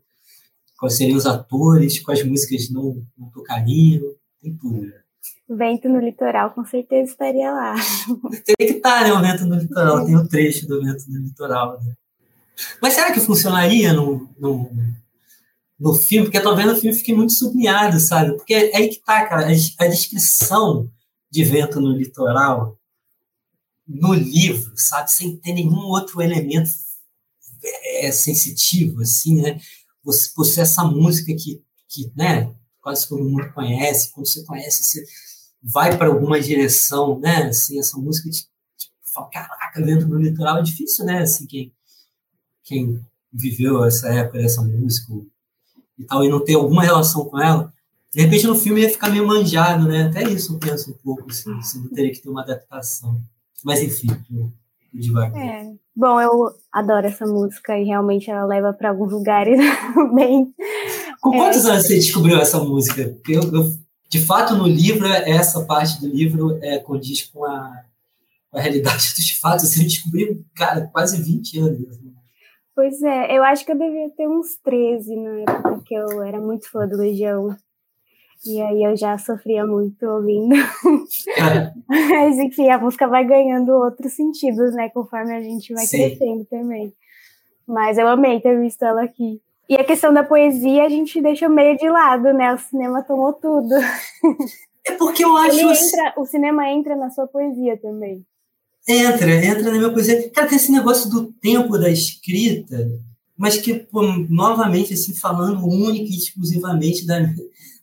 [0.77, 4.03] quais seriam os atores, quais músicas não, não tocariam,
[4.39, 4.93] tem tudo.
[5.47, 7.75] Vento no litoral, com certeza estaria lá.
[8.45, 9.13] Tem que estar, né?
[9.13, 11.79] O vento no litoral, tem um trecho do vento no litoral.
[11.83, 11.93] Né?
[12.81, 14.71] Mas será que funcionaria no, no,
[15.79, 16.29] no filme?
[16.29, 18.35] Porque vendo o filme fiquei muito sublinhado, sabe?
[18.35, 20.89] Porque é aí que tá, cara, a, descrição
[21.29, 22.77] de vento no litoral
[23.87, 25.11] no livro, sabe?
[25.11, 26.69] Sem ter nenhum outro elemento
[28.01, 29.59] é, sensitivo, assim, né?
[30.03, 32.51] Você, você essa música que, que, né?
[32.85, 34.13] Quase todo mundo conhece.
[34.13, 35.03] Quando você conhece, você
[35.63, 37.47] vai para alguma direção, né?
[37.47, 38.43] Assim, essa música te,
[38.77, 41.23] te fala, caraca, vento no litoral é difícil, né?
[41.23, 41.73] Assim, quem,
[42.63, 45.11] quem viveu essa época dessa música
[45.97, 47.73] e tal, e não ter alguma relação com ela,
[48.13, 50.03] de repente no filme ia ficar meio manjado, né?
[50.03, 53.19] Até isso eu penso um pouco, assim, se não teria que ter uma adaptação.
[53.63, 54.09] Mas enfim,
[54.93, 55.41] devagar.
[55.41, 55.73] É.
[55.95, 59.57] Bom, eu adoro essa música e realmente ela leva para alguns lugares
[60.13, 60.53] bem.
[61.25, 61.71] Com quantos é...
[61.71, 63.09] anos você descobriu essa música?
[63.09, 63.71] Porque eu, eu,
[64.07, 67.83] de fato, no livro, essa parte do livro é, condiz com a,
[68.51, 69.67] com a realidade dos fatos.
[69.67, 71.99] Você descobriu, cara, quase 20 anos.
[71.99, 72.11] Né?
[72.75, 76.39] Pois é, eu acho que eu devia ter uns 13 na época que eu era
[76.39, 77.57] muito fã do Legião.
[78.45, 80.53] E aí eu já sofria muito ouvindo.
[80.55, 81.73] É.
[81.89, 84.89] Mas enfim, a música vai ganhando outros sentidos, né?
[84.89, 85.97] Conforme a gente vai Sim.
[85.97, 86.93] crescendo também.
[87.67, 89.41] Mas eu amei ter visto ela aqui.
[89.67, 92.53] E a questão da poesia a gente deixa meio de lado, né?
[92.53, 93.73] O cinema tomou tudo.
[94.87, 95.59] É porque eu acho.
[95.59, 98.23] Entra, o cinema entra na sua poesia também.
[98.87, 100.29] Entra, entra na minha poesia.
[100.29, 102.87] Cara, tem esse negócio do tempo da escrita,
[103.35, 107.19] mas que, pô, novamente, assim, falando única e exclusivamente da,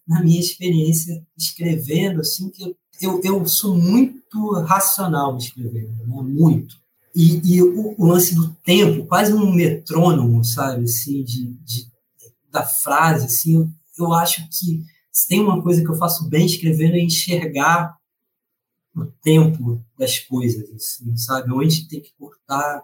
[0.06, 6.22] da minha experiência escrevendo, assim, que eu, eu, eu sou muito racional escrevendo, né?
[6.22, 6.81] muito.
[7.14, 11.92] E, e o, o, lance do tempo, quase um metrônomo, sabe, assim, de, de
[12.51, 16.46] da frase, assim, eu, eu acho que se tem uma coisa que eu faço bem
[16.46, 17.96] escrevendo é enxergar
[18.94, 21.53] o tempo das coisas, assim, sabe?
[21.53, 22.83] Onde tem que cortar,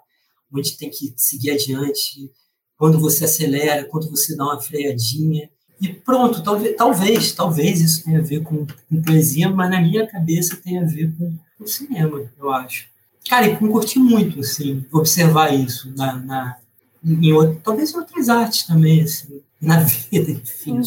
[0.52, 2.30] onde tem que seguir adiante,
[2.76, 5.50] quando você acelera, quando você dá uma freadinha.
[5.80, 10.06] E pronto, talvez, talvez, talvez isso tenha a ver com, com poesia, mas na minha
[10.06, 12.88] cabeça tem a ver com, com cinema, eu acho.
[13.28, 16.56] Cara, e curti muito, assim, observar isso na, na
[17.04, 20.80] em, talvez em outras artes também, assim, na vida, enfim.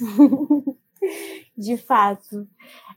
[0.00, 0.64] Uhum.
[1.56, 2.46] De fato.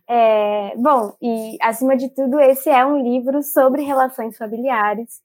[0.07, 5.21] É, bom, e acima de tudo, esse é um livro sobre relações familiares.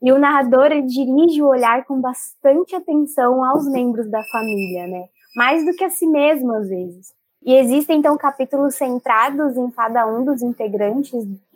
[0.00, 5.04] E o narrador dirige o olhar com bastante atenção aos membros da família, né?
[5.36, 7.12] Mais do que a si mesmo, às vezes.
[7.44, 11.12] E existem, então, capítulos centrados em cada um dos integrantes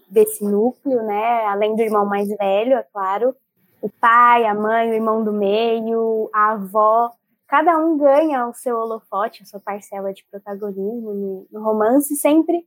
[0.08, 1.44] desse núcleo, né?
[1.46, 3.34] Além do irmão mais velho, é claro.
[3.80, 7.12] O pai, a mãe, o irmão do meio, a avó,
[7.46, 12.66] cada um ganha o seu holofote, a sua parcela de protagonismo no, romance, sempre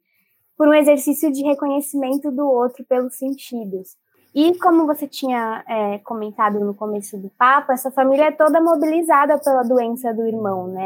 [0.58, 3.98] por um exercício de reconhecimento do outro pelos sentidos.
[4.36, 9.40] E como você tinha é, comentado no começo do papo, essa família é toda mobilizada
[9.40, 10.86] pela doença do irmão, né?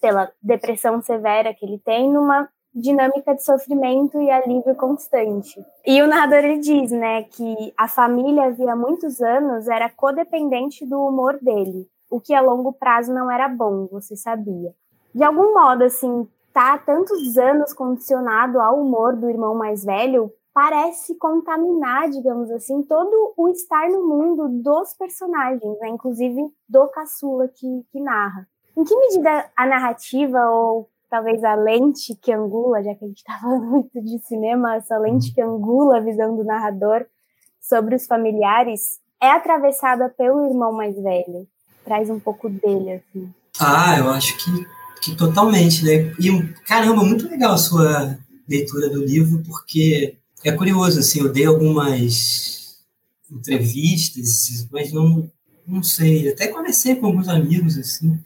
[0.00, 5.64] Pela depressão severa que ele tem, numa dinâmica de sofrimento e alívio constante.
[5.86, 11.00] E o narrador ele diz, né, que a família havia muitos anos era codependente do
[11.00, 14.72] humor dele o que a longo prazo não era bom, você sabia.
[15.12, 21.16] De algum modo, assim, tá tantos anos condicionado ao humor do irmão mais velho, parece
[21.16, 25.88] contaminar, digamos assim, todo o estar no mundo dos personagens, né?
[25.88, 28.46] inclusive do caçula que, que narra.
[28.76, 33.18] Em que medida a narrativa, ou talvez a lente que angula, já que a gente
[33.18, 37.06] está falando muito de cinema, essa lente que angula a visão do narrador
[37.60, 41.46] sobre os familiares, é atravessada pelo irmão mais velho.
[41.84, 43.32] Traz um pouco dele, assim.
[43.60, 44.66] Ah, eu acho que,
[45.02, 46.12] que totalmente, né?
[46.18, 51.46] E, caramba, muito legal a sua leitura do livro, porque é curioso, assim, eu dei
[51.46, 52.84] algumas
[53.30, 55.30] entrevistas, mas não,
[55.64, 58.18] não sei, até conversei com alguns amigos, assim,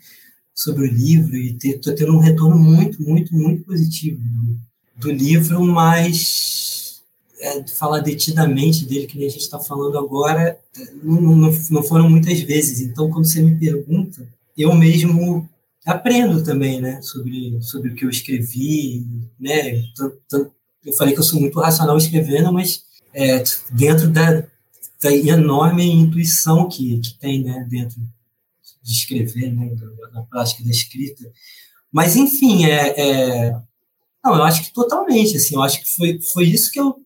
[0.59, 4.59] sobre o livro e estou tendo um retorno muito, muito, muito positivo do,
[4.97, 7.01] do livro, mas
[7.40, 10.59] é, falar detidamente dele, que nem a gente está falando agora,
[11.01, 12.81] não, não, não foram muitas vezes.
[12.81, 15.49] Então, quando você me pergunta, eu mesmo
[15.87, 19.07] aprendo também, né, sobre, sobre o que eu escrevi,
[19.38, 19.85] né,
[20.85, 22.83] eu falei que eu sou muito racional escrevendo, mas
[23.14, 24.42] é, dentro da,
[25.01, 28.01] da enorme intuição que, que tem, né, dentro
[28.88, 29.70] de escrever, né,
[30.14, 31.31] na prática da escrita.
[31.92, 33.51] Mas, enfim, é, é,
[34.24, 36.96] não, eu acho que totalmente, assim, eu acho que foi, foi isso que eu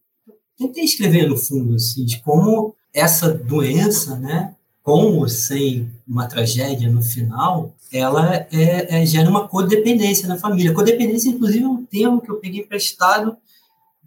[0.57, 6.91] tentei escrever no fundo, assim, de como essa doença, né, com ou sem uma tragédia
[6.91, 10.73] no final, ela é, é, gera uma codependência na família.
[10.73, 13.37] Codependência, inclusive, é um termo que eu peguei emprestado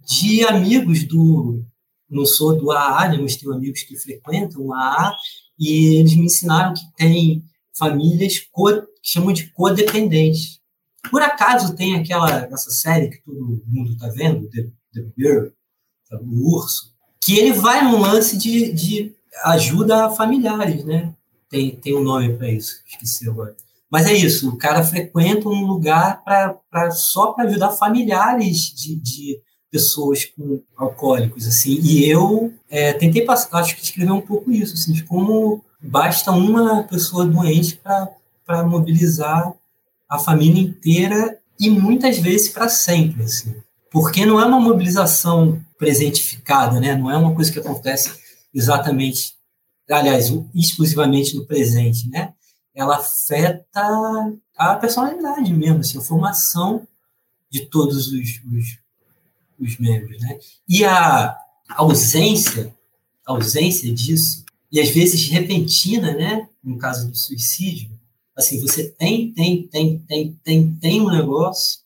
[0.05, 1.63] de amigos do.
[2.09, 5.13] Não sou do AA, né, mas tenho amigos que frequentam o AA,
[5.57, 7.43] e eles me ensinaram que tem
[7.77, 10.59] famílias co, que chamam de codependentes.
[11.09, 15.51] Por acaso tem aquela essa série que todo mundo está vendo, The, The Bear,
[16.13, 21.13] o urso, que ele vai num lance de, de ajuda a familiares, né?
[21.49, 23.55] Tem, tem um nome para isso, esqueci agora.
[23.89, 28.95] Mas é isso, o cara frequenta um lugar pra, pra só para ajudar familiares de,
[28.95, 31.79] de pessoas com alcoólicos, assim.
[31.81, 36.31] E eu é, tentei passar, acho que escrever um pouco isso, assim, de como basta
[36.31, 37.79] uma pessoa doente
[38.45, 39.53] para mobilizar
[40.09, 43.55] a família inteira e muitas vezes para sempre, assim.
[43.91, 46.95] Porque não é uma mobilização presentificada, né?
[46.95, 48.11] Não é uma coisa que acontece
[48.53, 49.33] exatamente,
[49.89, 52.33] aliás, exclusivamente no presente, né?
[52.73, 53.81] Ela afeta
[54.57, 56.87] a personalidade mesmo, assim, a formação
[57.49, 58.79] de todos os, os,
[59.59, 60.39] os membros, né?
[60.67, 61.37] E a
[61.69, 62.75] ausência,
[63.25, 66.47] a ausência disso, e às vezes repentina, né?
[66.63, 67.89] No caso do suicídio,
[68.35, 71.79] assim, você tem, tem, tem, tem, tem, tem um negócio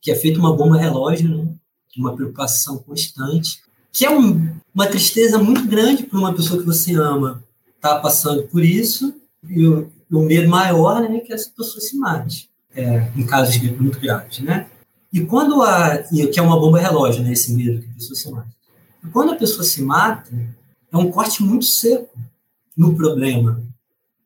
[0.00, 1.48] que é feito uma bomba relógio, né?
[1.96, 3.60] Uma preocupação constante,
[3.92, 7.42] que é um, uma tristeza muito grande para uma pessoa que você ama
[7.76, 9.14] estar tá passando por isso,
[9.48, 14.00] e o, o medo maior né, que essa pessoa se mate, é, em casos muito
[14.00, 14.68] graves, né?
[15.12, 16.04] E quando a.
[16.10, 17.32] E que é uma bomba relógio, né?
[17.32, 18.48] Esse medo que a pessoa se mata.
[19.04, 20.28] E quando a pessoa se mata,
[20.94, 22.16] é um corte muito seco
[22.76, 23.60] no problema.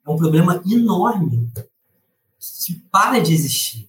[0.06, 1.50] É um problema enorme.
[2.38, 3.88] Se para de existir.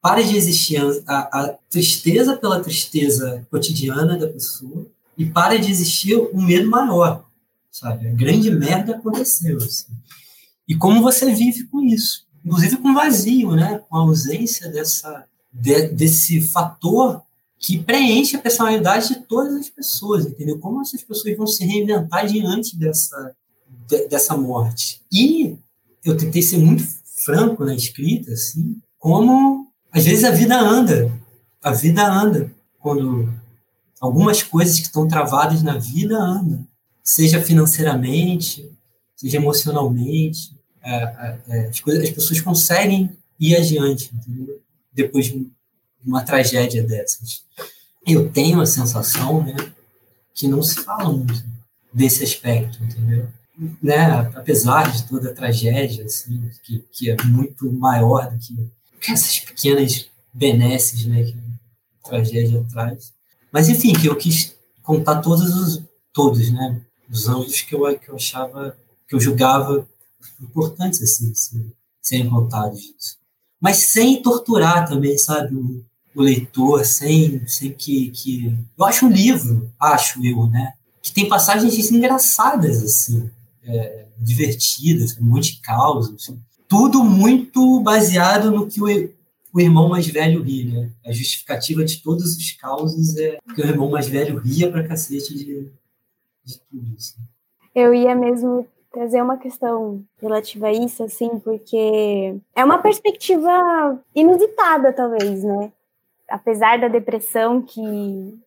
[0.00, 6.16] Para de existir a, a, tristeza pela tristeza cotidiana da pessoa e para de existir
[6.34, 7.24] um medo maior,
[7.72, 8.08] sabe?
[8.08, 9.56] A grande merda aconteceu.
[9.56, 9.92] Assim.
[10.68, 12.26] E como você vive com isso?
[12.44, 13.80] Inclusive com vazio, né?
[13.88, 17.22] Com a ausência dessa de, desse fator
[17.58, 20.58] que preenche a personalidade de todas as pessoas, entendeu?
[20.58, 23.34] Como essas pessoas vão se reinventar diante dessa,
[23.88, 25.02] de, dessa morte.
[25.10, 25.56] E
[26.04, 26.84] eu tentei ser muito
[27.24, 31.12] franco na escrita, assim, como às vezes a vida anda,
[31.62, 33.32] a vida anda quando
[34.00, 36.66] algumas coisas que estão travadas na vida andam,
[37.02, 38.70] seja financeiramente,
[39.16, 44.60] seja emocionalmente, é, é, é as, coisas, as pessoas conseguem ir adiante, entendeu?
[44.92, 45.46] depois de
[46.06, 47.42] uma tragédia dessas.
[48.06, 49.54] Eu tenho a sensação, né,
[50.32, 51.44] que não se fala muito
[51.92, 53.28] desse aspecto, entendeu?
[53.82, 59.40] Né, apesar de toda a tragédia, assim, que, que é muito maior do que essas
[59.40, 61.36] pequenas benesses, né, que
[62.04, 63.12] a tragédia traz.
[63.50, 68.08] Mas, enfim, que eu quis contar todos os, todos, né, os ângulos que eu, que
[68.08, 68.76] eu achava,
[69.08, 69.88] que eu julgava
[70.40, 72.80] importantes, assim, assim serem contados.
[73.60, 75.84] Mas sem torturar também, sabe, o,
[76.16, 78.56] o leitor, sem, sem que, que...
[78.76, 83.30] Eu acho um livro, acho eu, né, que tem passagens engraçadas, assim,
[83.62, 86.40] é, divertidas, um monte de causas, assim.
[86.66, 88.86] tudo muito baseado no que o,
[89.52, 90.90] o irmão mais velho ri, né?
[91.04, 95.34] A justificativa de todos os causos é que o irmão mais velho ria pra cacete
[95.34, 95.70] de,
[96.44, 96.94] de tudo.
[96.96, 97.16] Assim.
[97.74, 104.92] Eu ia mesmo trazer uma questão relativa a isso, assim, porque é uma perspectiva inusitada,
[104.92, 105.72] talvez, né?
[106.28, 108.38] Apesar da depressão que,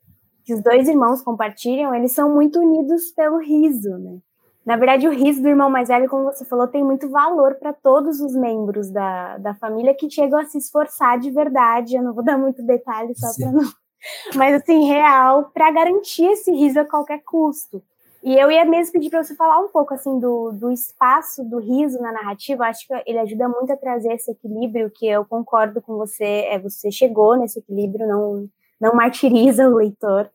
[0.45, 4.19] que os dois irmãos compartilham, eles são muito unidos pelo riso, né?
[4.65, 7.73] Na verdade, o riso do irmão mais velho, como você falou, tem muito valor para
[7.73, 11.95] todos os membros da, da família que chegam a se esforçar de verdade.
[11.95, 13.63] Eu não vou dar muito detalhe só para não.
[14.35, 17.81] Mas, assim, real, para garantir esse riso a qualquer custo.
[18.21, 21.57] E eu ia mesmo pedir para você falar um pouco assim do, do espaço do
[21.57, 22.65] riso na narrativa.
[22.65, 26.45] Acho que ele ajuda muito a trazer esse equilíbrio que eu concordo com você.
[26.49, 28.49] É você chegou nesse equilíbrio, não
[28.79, 30.29] não martiriza o leitor,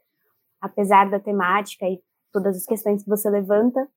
[0.61, 3.89] apesar da temática e todas as questões que você levanta.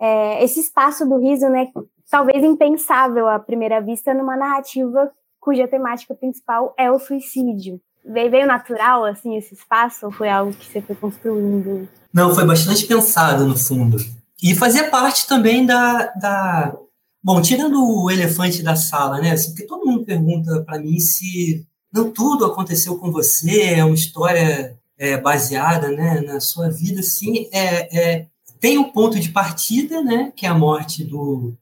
[0.00, 1.70] É, esse espaço do riso, né,
[2.10, 7.80] talvez impensável à primeira vista numa narrativa cuja temática principal é o suicídio.
[8.06, 11.88] Veio natural, assim, esse espaço, ou foi algo que você foi construindo?
[12.12, 13.96] Não, foi bastante pensado, no fundo.
[14.42, 16.12] E fazia parte também da...
[16.12, 16.76] da...
[17.22, 19.30] Bom, tirando o elefante da sala, né?
[19.30, 23.94] Assim, porque todo mundo pergunta para mim se não tudo aconteceu com você, é uma
[23.94, 27.48] história é, baseada né, na sua vida, sim.
[27.50, 28.26] É, é,
[28.60, 31.54] tem o ponto de partida, né, que é a morte do,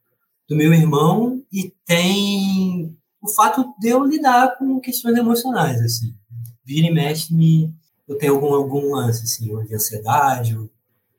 [0.49, 6.13] do meu irmão, e tem o fato de eu lidar com questões emocionais, assim
[6.65, 7.73] vira e mexe, me,
[8.07, 10.57] eu tenho algum, algum lance, assim, de ansiedade,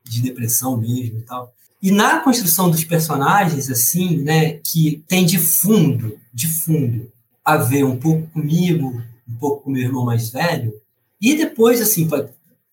[0.05, 1.55] de depressão mesmo e tal.
[1.82, 7.12] E na construção dos personagens, assim, né, que tem de fundo, de fundo,
[7.45, 10.72] a ver um pouco comigo, um pouco com meu irmão mais velho,
[11.20, 12.09] e depois, assim,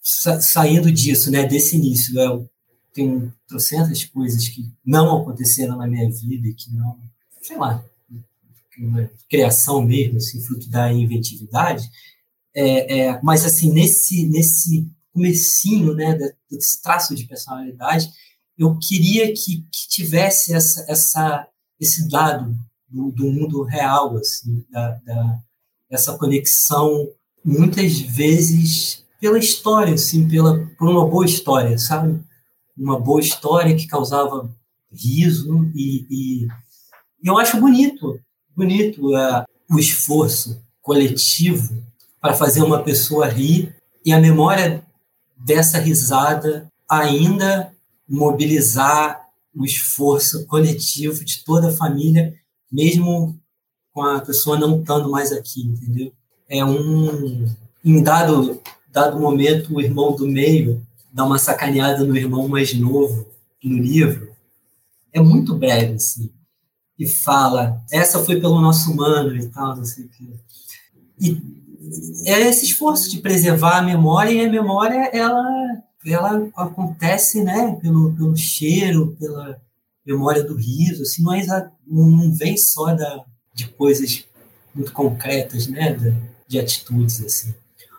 [0.02, 2.46] saindo disso, né, desse início, né,
[2.94, 6.98] tenho trocentas coisas que não aconteceram na minha vida e que não,
[7.42, 7.84] sei lá,
[8.80, 11.90] uma criação mesmo, assim, fruto da inventividade,
[12.54, 16.18] é, é, mas, assim, nesse, nesse comecinho, né,
[16.50, 18.10] desse traço de personalidade,
[18.58, 21.48] eu queria que, que tivesse essa, essa,
[21.80, 22.58] esse dado
[22.90, 25.40] do, do mundo real, assim, da, da,
[25.90, 27.10] essa conexão,
[27.44, 32.22] muitas vezes pela história, assim, pela, por uma boa história, sabe?
[32.78, 34.50] Uma boa história que causava
[34.92, 36.48] riso e, e
[37.24, 38.20] eu acho bonito,
[38.56, 41.84] bonito uh, o esforço coletivo
[42.22, 44.86] para fazer uma pessoa rir e a memória
[45.36, 47.74] dessa risada ainda
[48.08, 52.34] mobilizar o esforço coletivo de toda a família,
[52.72, 53.38] mesmo
[53.92, 56.14] com a pessoa não estando mais aqui, entendeu?
[56.48, 57.46] É um
[57.84, 58.62] em dado
[58.92, 63.26] dado momento o irmão do meio dá uma sacaneada no irmão mais novo
[63.64, 64.32] no livro.
[65.14, 66.30] É muito breve assim.
[66.98, 70.30] E fala, essa foi pelo nosso humano e tal, não sei o quê.
[71.20, 71.61] E
[72.26, 78.14] é esse esforço de preservar a memória, e a memória, ela, ela acontece, né, pelo,
[78.14, 79.60] pelo cheiro, pela
[80.06, 83.24] memória do riso, assim, não, é, não vem só da,
[83.54, 84.26] de coisas
[84.74, 86.16] muito concretas, né, de,
[86.48, 87.54] de atitudes, assim,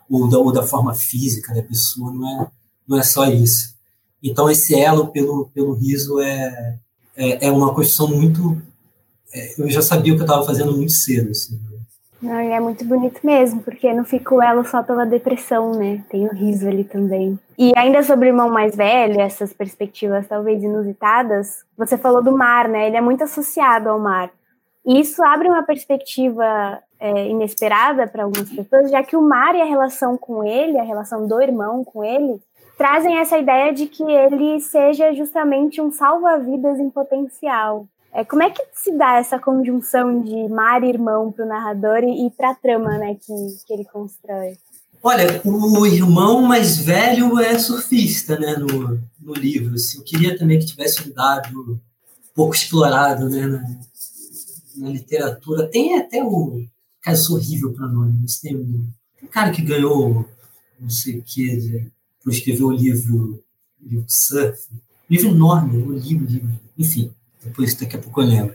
[0.09, 2.51] ou da, ou da forma física da pessoa, não é,
[2.87, 3.75] não é só isso.
[4.23, 6.79] Então, esse elo pelo, pelo riso é,
[7.17, 8.61] é, é uma construção muito...
[9.35, 11.59] É, eu já sabia o que eu estava fazendo muito cedo, assim,
[12.23, 16.05] não, é muito bonito mesmo, porque não fica o elo só pela depressão, né?
[16.09, 17.39] Tem o riso ali também.
[17.59, 22.69] E ainda sobre o irmão mais velho, essas perspectivas talvez inusitadas, você falou do mar,
[22.69, 22.87] né?
[22.87, 24.31] Ele é muito associado ao mar.
[24.87, 29.61] E isso abre uma perspectiva é, inesperada para algumas pessoas, já que o mar e
[29.61, 32.41] a relação com ele, a relação do irmão com ele,
[32.79, 37.87] trazem essa ideia de que ele seja justamente um salva-vidas em potencial.
[38.15, 42.05] É, como é que se dá essa conjunção de mar e irmão para o narrador
[42.05, 43.33] e, e para a trama né, que,
[43.67, 44.59] que ele constrói?
[45.03, 49.75] Olha, o irmão mais velho é surfista né, no, no livro.
[49.75, 51.81] Assim, eu queria também que tivesse um dado
[52.35, 53.63] pouco explorado né, na,
[54.77, 55.69] na literatura.
[55.69, 56.63] Tem até o.
[57.17, 58.87] Sou horrível para nome, mas tem um,
[59.23, 60.25] um, cara que ganhou,
[60.79, 61.91] não sei o que,
[62.23, 63.43] por escrever o livro,
[63.83, 64.69] o livro Surf.
[65.11, 67.13] livro enorme, livro, livro, enfim
[67.45, 68.55] depois, daqui a pouco eu lembro.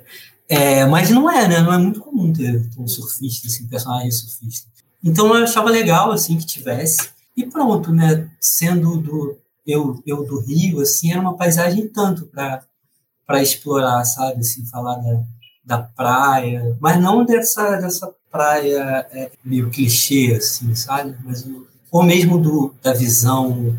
[0.50, 1.62] É, mas não é, né?
[1.62, 4.68] Não é muito comum ter, um surfista, assim, um personagem surfista.
[5.04, 7.10] Então eu achava legal, assim, que tivesse.
[7.36, 8.30] E pronto, né?
[8.40, 14.40] Sendo do eu, eu do Rio, assim, era uma paisagem tanto para explorar, sabe?
[14.40, 15.24] Assim, falar da,
[15.66, 21.16] da praia, mas não dessa, dessa praia é, meio clichê, assim, sabe?
[21.26, 21.46] Mas,
[21.92, 23.78] ou mesmo do, da visão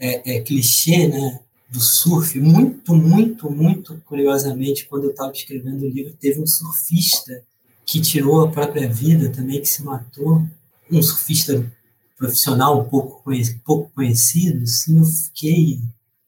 [0.00, 1.40] é, é, clichê, né?
[1.68, 7.42] Do surf, muito, muito, muito curiosamente, quando eu estava escrevendo o livro, teve um surfista
[7.84, 10.42] que tirou a própria vida também, que se matou,
[10.90, 11.70] um surfista
[12.16, 15.80] profissional um pouco conhecido, pouco conhecido assim, eu fiquei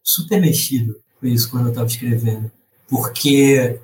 [0.02, 2.50] super mexido com isso quando eu estava escrevendo,
[2.88, 3.80] porque,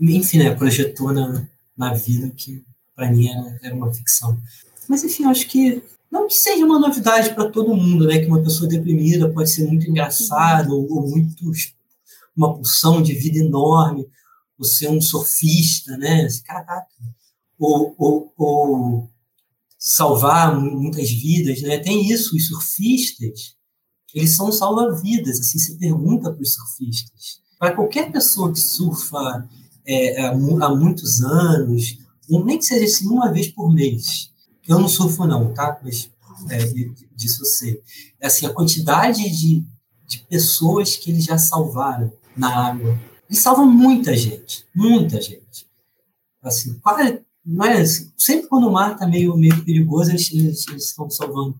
[0.00, 1.46] enfim, né, projetou na,
[1.76, 2.62] na vida que
[2.94, 4.40] para mim era, era uma ficção.
[4.88, 8.18] Mas, enfim, acho que não que seja uma novidade para todo mundo, né?
[8.18, 11.50] Que uma pessoa deprimida pode ser muito engraçada ou, ou muito
[12.36, 14.06] uma pulsão de vida enorme,
[14.58, 16.26] ou ser um surfista, né?
[16.44, 16.88] Caraca.
[17.58, 19.10] Ou, ou, ou
[19.78, 21.78] salvar muitas vidas, né?
[21.78, 23.56] Tem isso, os surfistas,
[24.14, 25.40] eles são salva-vidas.
[25.40, 27.40] Assim, se pergunta para os surfistas.
[27.58, 29.48] Para qualquer pessoa que surfa
[29.84, 31.98] é, há, há muitos anos,
[32.28, 34.30] nem que seja assim uma vez por mês.
[34.68, 35.80] Eu não surfo não, tá?
[35.82, 36.10] Mas
[36.50, 36.58] é,
[37.16, 37.82] disso eu sei.
[38.20, 39.64] É assim, a quantidade de,
[40.06, 42.98] de pessoas que eles já salvaram na água.
[43.28, 45.66] Eles salvam muita gente, muita gente.
[46.42, 50.84] Assim, quase, mas é sempre quando o mar está meio, meio perigoso, eles, eles, eles,
[50.84, 51.58] estão salvando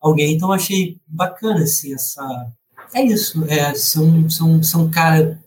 [0.00, 0.34] alguém.
[0.34, 2.52] Então, achei bacana, assim, essa...
[2.92, 5.42] É isso, é, são, são, são cara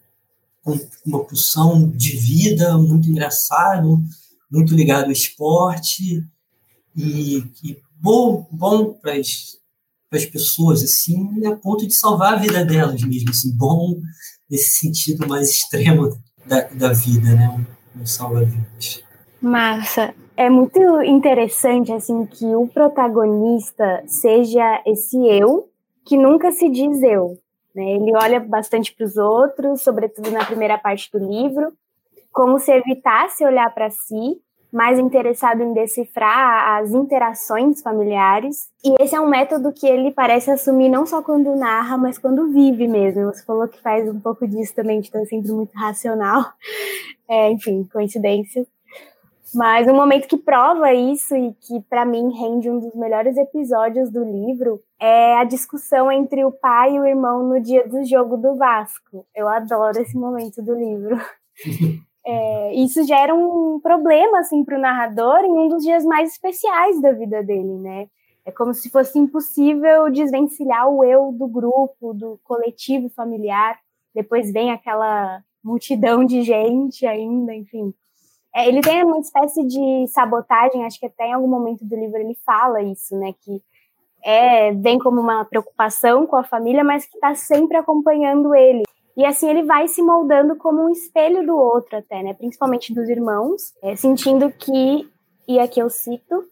[0.64, 4.02] com uma pulsão de vida muito engraçado,
[4.50, 6.26] muito ligado ao esporte
[6.96, 7.44] e,
[8.00, 13.56] bom, bom para as pessoas, assim, a ponto de salvar a vida delas mesmo, assim,
[13.58, 13.96] bom
[14.50, 16.10] nesse sentido mais extremo
[16.46, 17.66] da, da vida, né?
[17.96, 19.04] Um salva-vidas.
[19.42, 20.14] Massa.
[20.36, 25.70] É muito interessante, assim, que o protagonista seja esse eu
[26.06, 27.38] que nunca se diz eu.
[27.74, 27.94] Né?
[27.94, 31.74] Ele olha bastante para os outros, sobretudo na primeira parte do livro,
[32.32, 34.42] como se evitasse olhar para si
[34.74, 38.70] mais interessado em decifrar as interações familiares.
[38.84, 42.52] E esse é um método que ele parece assumir não só quando narra, mas quando
[42.52, 43.26] vive mesmo.
[43.26, 46.44] Você falou que faz um pouco disso também, de estar sempre muito racional.
[47.26, 48.68] É, enfim, coincidência.
[49.56, 54.12] Mas um momento que prova isso e que para mim rende um dos melhores episódios
[54.12, 58.36] do livro é a discussão entre o pai e o irmão no dia do jogo
[58.36, 59.26] do Vasco.
[59.34, 61.18] Eu adoro esse momento do livro.
[62.26, 67.02] É, isso gera um problema assim para o narrador em um dos dias mais especiais
[67.02, 68.08] da vida dele, né?
[68.46, 73.80] É como se fosse impossível desvencilhar o eu do grupo, do coletivo familiar.
[74.14, 77.94] Depois vem aquela multidão de gente ainda, enfim.
[78.56, 82.18] É, ele tem uma espécie de sabotagem, acho que até em algum momento do livro
[82.18, 83.34] ele fala isso, né?
[83.42, 83.62] Que
[84.24, 88.84] é, vem como uma preocupação com a família, mas que está sempre acompanhando ele.
[89.16, 92.34] E assim ele vai se moldando como um espelho do outro até, né?
[92.34, 95.08] Principalmente dos irmãos, é, sentindo que,
[95.48, 96.44] e aqui eu cito,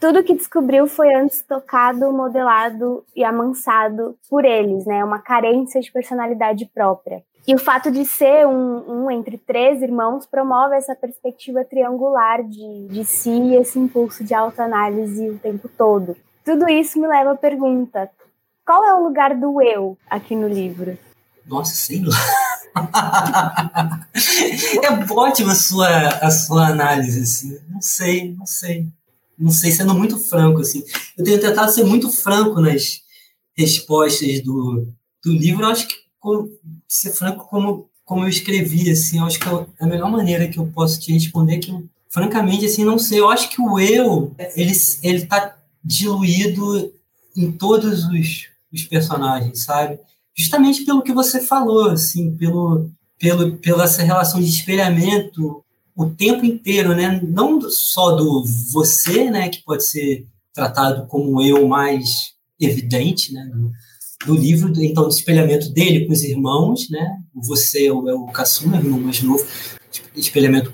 [0.00, 5.04] tudo que descobriu foi antes tocado, modelado e amansado por eles, né?
[5.04, 7.22] Uma carência de personalidade própria.
[7.46, 12.88] E o fato de ser um, um entre três irmãos promove essa perspectiva triangular de,
[12.88, 16.16] de si e esse impulso de autoanálise o tempo todo.
[16.44, 18.10] Tudo isso me leva à pergunta:
[18.66, 20.98] qual é o lugar do eu aqui no livro?
[21.48, 22.16] Nossa, sei lá.
[24.84, 27.58] é ótima a sua, a sua análise, assim.
[27.68, 28.86] Não sei, não sei.
[29.38, 30.84] Não sei, sendo muito franco, assim.
[31.16, 33.00] Eu tenho tentado ser muito franco nas
[33.56, 34.88] respostas do,
[35.24, 35.62] do livro.
[35.62, 36.50] Eu acho que como,
[36.86, 39.18] ser franco como, como eu escrevi, assim.
[39.18, 41.72] Eu acho que é a melhor maneira que eu posso te responder é que,
[42.10, 43.20] francamente, assim, não sei.
[43.20, 44.72] Eu acho que o eu, ele,
[45.02, 46.92] ele tá diluído
[47.36, 49.98] em todos os, os personagens, sabe?
[50.38, 55.64] Justamente pelo que você falou, assim, pelo, pelo, pela essa relação de espelhamento
[55.96, 57.20] o tempo inteiro, né?
[57.26, 60.24] Não só do você, né, que pode ser
[60.54, 63.72] tratado como eu mais evidente, né, do,
[64.26, 67.18] do livro, então do espelhamento dele com os irmãos, né?
[67.34, 69.44] Você é o, é o caçula, irmão mais novo,
[70.14, 70.72] espelhamento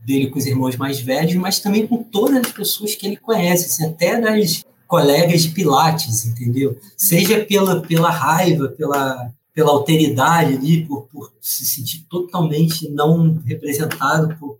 [0.00, 3.66] dele com os irmãos mais velhos, mas também com todas as pessoas que ele conhece,
[3.66, 6.78] assim, até das colegas de Pilates, entendeu?
[6.98, 14.36] Seja pela, pela raiva, pela, pela alteridade ali, por, por se sentir totalmente não representado
[14.38, 14.58] por,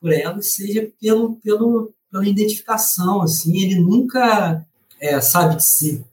[0.00, 4.64] por ela, seja pelo, pelo, pela identificação, assim, ele nunca
[5.00, 6.04] é, sabe de si,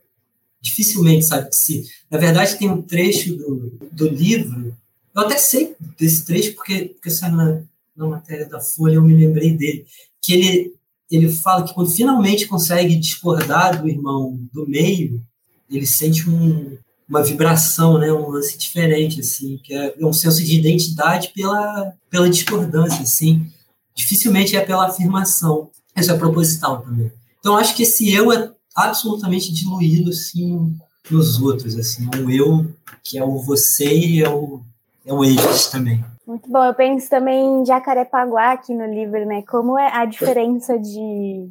[0.59, 1.85] dificilmente sabe de si.
[2.09, 4.75] Na verdade, tem um trecho do, do livro,
[5.13, 7.61] eu até sei desse trecho, porque, porque saiu na,
[7.95, 9.85] na matéria da Folha, eu me lembrei dele,
[10.19, 10.78] que ele
[11.09, 15.23] ele fala que quando finalmente consegue discordar do irmão do meio,
[15.69, 20.57] ele sente um, uma vibração, né, um lance diferente, assim, que é, um senso de
[20.57, 23.47] identidade pela, pela discordância, assim.
[23.95, 25.69] Dificilmente é pela afirmação.
[25.95, 27.11] Isso é proposital também.
[27.39, 30.75] Então, acho que esse eu é absolutamente diluído, assim,
[31.09, 32.07] nos outros, assim.
[32.13, 32.71] É um eu
[33.03, 34.61] que é o você e é o,
[35.05, 36.03] é o eles também.
[36.29, 36.63] Muito bom.
[36.63, 39.41] Eu penso também em Jacarepaguá aqui no livro, né?
[39.47, 41.49] Como é a diferença de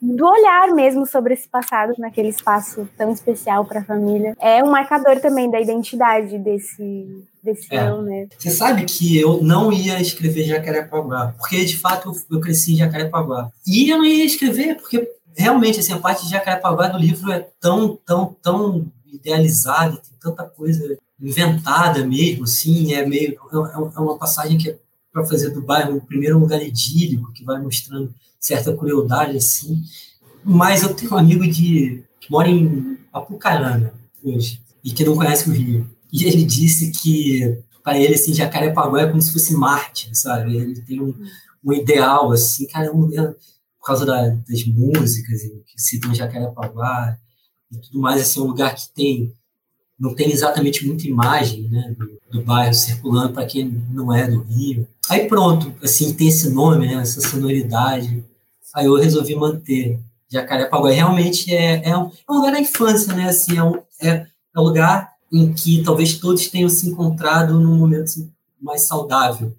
[0.00, 4.34] do olhar mesmo sobre esse passado naquele espaço tão especial para a família.
[4.40, 7.90] É um marcador também da identidade desse desse é.
[7.90, 8.26] eu, né?
[8.38, 13.50] Você sabe que eu não ia escrever Jacarepaguá, porque de fato eu cresci em Jacarepaguá.
[13.66, 15.06] E eu não ia escrever porque
[15.36, 20.44] realmente assim, a parte de Jacarepaguá do livro é tão, tão, tão idealizada, tem tanta
[20.44, 24.78] coisa inventada mesmo, assim, é meio é, é uma passagem que é
[25.12, 29.80] para fazer do bairro o primeiro lugar idílico, que vai mostrando certa crueldade, assim.
[30.44, 34.60] Mas eu tenho um amigo de, que mora em Apucarana hoje.
[34.82, 35.88] e que não conhece o Rio.
[36.12, 40.56] E ele disse que, para ele, assim, Jacarepaguá é como se fosse Marte, sabe?
[40.56, 41.14] Ele tem um,
[41.64, 47.16] um ideal, assim, cara, um, por causa da, das músicas que citam Jacarepaguá
[47.70, 49.32] e tudo mais, assim, é um lugar que tem
[49.98, 54.42] não tem exatamente muita imagem né, do, do bairro circulando para quem não é do
[54.42, 54.86] Rio.
[55.08, 58.24] Aí pronto, assim, tem esse nome, né, essa sonoridade.
[58.74, 60.90] Aí eu resolvi manter Jacarepaguá.
[60.90, 63.28] Realmente é, é, um, é um lugar da infância, né?
[63.28, 64.08] Assim, é, um, é,
[64.54, 68.12] é um lugar em que talvez todos tenham se encontrado num momento
[68.60, 69.54] mais saudável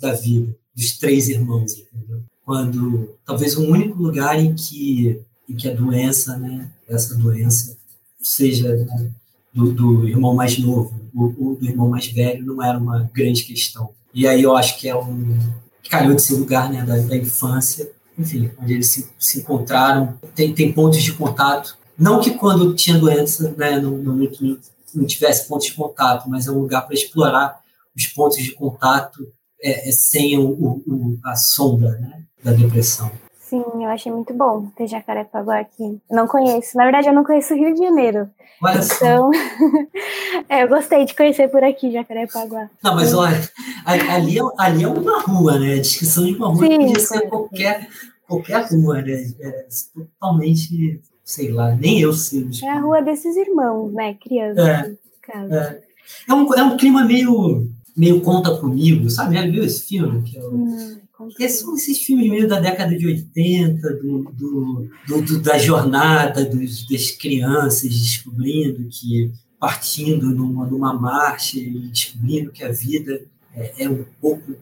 [0.00, 2.22] da vida, dos três irmãos, entendeu?
[2.44, 7.76] Quando talvez o único lugar em que, em que a doença, né, essa doença,
[8.20, 8.74] seja
[9.58, 13.90] do, do irmão mais novo ou do irmão mais velho, não era uma grande questão.
[14.14, 15.36] E aí eu acho que é um
[15.88, 20.52] calhou de ser lugar né, da, da infância, enfim, onde eles se, se encontraram, tem,
[20.52, 21.76] tem pontos de contato.
[21.98, 24.28] Não que quando tinha doença né, não, não,
[24.94, 27.60] não tivesse pontos de contato, mas é um lugar para explorar
[27.96, 29.26] os pontos de contato
[29.60, 33.10] é, é sem o, o, a sombra né, da depressão.
[33.48, 35.98] Sim, eu achei muito bom ter Jacarepaguá aqui.
[36.10, 36.76] Não conheço.
[36.76, 38.28] Na verdade, eu não conheço o Rio de Janeiro.
[38.62, 39.30] Olha então,
[40.50, 42.68] é, eu gostei de conhecer por aqui Jacarepaguá.
[42.82, 43.40] Não, mas olha,
[43.86, 45.74] ali é, ali é uma rua, né?
[45.74, 47.88] A descrição de uma rua Sim, podia ser qualquer,
[48.26, 49.32] qualquer rua, né?
[49.40, 52.50] É totalmente, sei lá, nem eu sei.
[52.62, 54.12] É a rua desses irmãos, né?
[54.12, 54.58] Crianças.
[54.58, 54.96] É,
[55.30, 55.82] é.
[56.28, 59.36] é, um, é um clima meio, meio conta comigo, sabe?
[59.36, 60.22] Já viu esse filme?
[60.22, 60.98] Que hum.
[61.38, 66.44] Esses são esses filmes meio da década de 80, do, do, do, do da jornada
[66.44, 73.84] dos, das crianças descobrindo que, partindo numa, numa marcha e descobrindo que a vida é,
[73.84, 74.54] é um pouco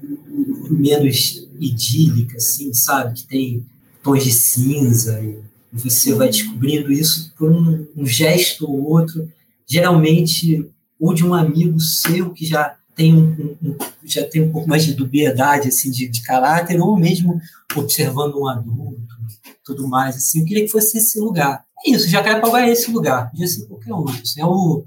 [0.71, 3.15] menos idílica, assim, sabe?
[3.15, 3.67] Que tem
[4.03, 5.39] tons de cinza e
[5.73, 9.31] você vai descobrindo isso por um, um gesto ou outro,
[9.67, 10.67] geralmente
[10.99, 14.85] ou de um amigo seu que já tem um, um, já tem um pouco mais
[14.85, 17.39] de dubiedade assim de, de, caráter ou mesmo
[17.77, 19.15] observando um adulto
[19.63, 23.31] tudo mais assim eu queria que fosse esse lugar é isso Jacarepaguá é esse lugar
[23.31, 24.85] podia ser qualquer um assim, é o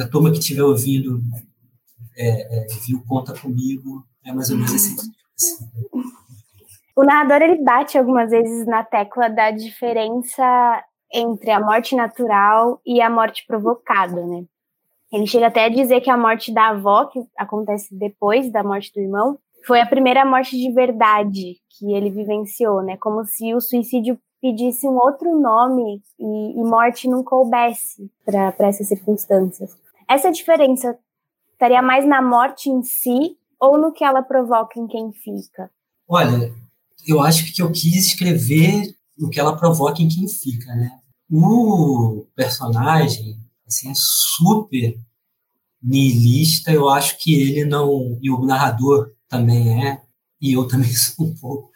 [0.00, 1.22] a turma que estiver ouvindo
[2.16, 4.96] é, é, viu conta comigo é mais ou menos assim,
[5.36, 5.70] assim.
[6.96, 10.82] o narrador ele bate algumas vezes na tecla da diferença
[11.14, 14.44] entre a morte natural e a morte provocada né
[15.12, 18.92] ele chega até a dizer que a morte da avó, que acontece depois da morte
[18.92, 22.96] do irmão, foi a primeira morte de verdade que ele vivenciou, né?
[22.96, 28.88] Como se o suicídio pedisse um outro nome e, e morte não coubesse para essas
[28.88, 29.76] circunstâncias.
[30.08, 30.96] Essa diferença
[31.52, 35.70] estaria mais na morte em si ou no que ela provoca em quem fica?
[36.08, 36.52] Olha,
[37.06, 40.98] eu acho que eu quis escrever o que ela provoca em quem fica, né?
[41.30, 43.36] O personagem,
[43.68, 44.98] assim, é super
[45.82, 50.02] nihilista, eu acho que ele não, e o narrador também é,
[50.40, 51.70] e eu também sou um pouco,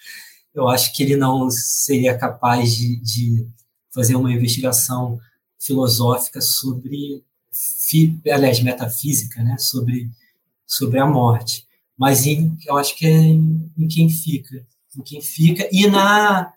[0.54, 3.46] eu acho que ele não seria capaz de, de
[3.92, 5.18] fazer uma investigação
[5.58, 7.24] filosófica sobre,
[8.30, 10.10] aliás, metafísica, né, sobre,
[10.66, 11.66] sobre a morte.
[11.96, 14.66] Mas em, eu acho que é em, em quem fica,
[14.96, 16.52] em quem fica, e na...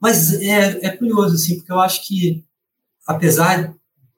[0.00, 2.44] Mas é, é curioso, assim, porque eu acho que,
[3.06, 3.74] apesar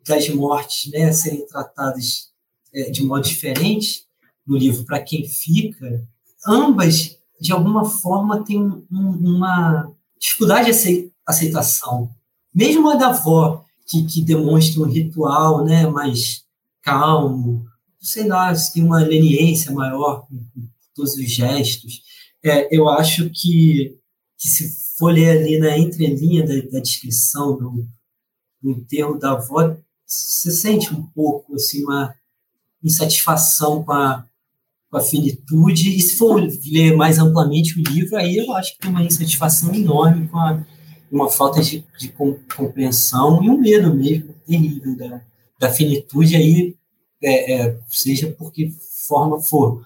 [0.07, 2.31] das mortes né, serem tratadas
[2.75, 4.05] é, de modo diferente
[4.47, 6.07] no livro para quem fica,
[6.47, 12.11] ambas, de alguma forma, têm um, uma dificuldade de aceitação.
[12.55, 16.45] Mesmo a da avó, que, que demonstra um ritual né, mais
[16.83, 17.65] calmo,
[18.01, 22.03] sei lá, tem uma leniência maior com, com todos os gestos.
[22.45, 23.97] É, eu acho que,
[24.39, 27.89] que se for ler ali na entrelinha da, da descrição do,
[28.61, 29.77] do enterro da avó,
[30.13, 32.15] você sente um pouco assim uma
[32.83, 34.27] insatisfação com a,
[34.91, 35.97] com a finitude?
[35.97, 39.75] E se for ler mais amplamente o livro aí eu acho que tem uma insatisfação
[39.75, 40.65] enorme com a,
[41.11, 42.13] uma falta de, de
[42.57, 45.21] compreensão e um medo mesmo terrível da,
[45.59, 46.77] da finitude aí
[47.23, 48.75] é, é, seja por que
[49.09, 49.83] forma for.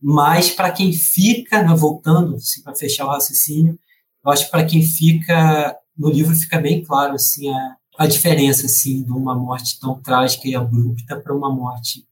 [0.00, 3.78] Mas para quem fica né, voltando assim, para fechar o raciocínio
[4.24, 8.66] eu acho que para quem fica no livro fica bem claro assim a, a diferença
[8.66, 12.06] assim de uma morte tão trágica e abrupta para uma morte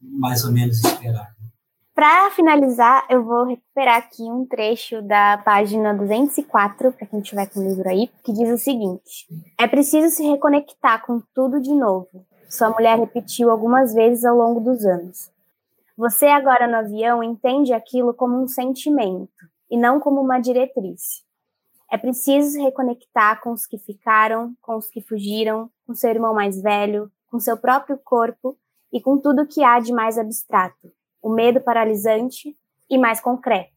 [0.00, 1.40] mais ou menos esperada.
[1.94, 7.60] Para finalizar, eu vou recuperar aqui um trecho da página 204, para quem tiver com
[7.60, 9.26] o livro aí, que diz o seguinte:
[9.58, 12.08] É preciso se reconectar com tudo de novo.
[12.48, 15.30] Sua mulher repetiu algumas vezes ao longo dos anos.
[15.96, 19.30] Você agora no avião entende aquilo como um sentimento
[19.70, 21.22] e não como uma diretriz.
[21.90, 26.32] É preciso se reconectar com os que ficaram, com os que fugiram, com seu irmão
[26.32, 28.56] mais velho, com seu próprio corpo
[28.92, 32.56] e com tudo que há de mais abstrato, o medo paralisante
[32.88, 33.70] e mais concreto,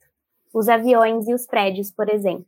[0.53, 2.45] os aviões e os prédios, por exemplo.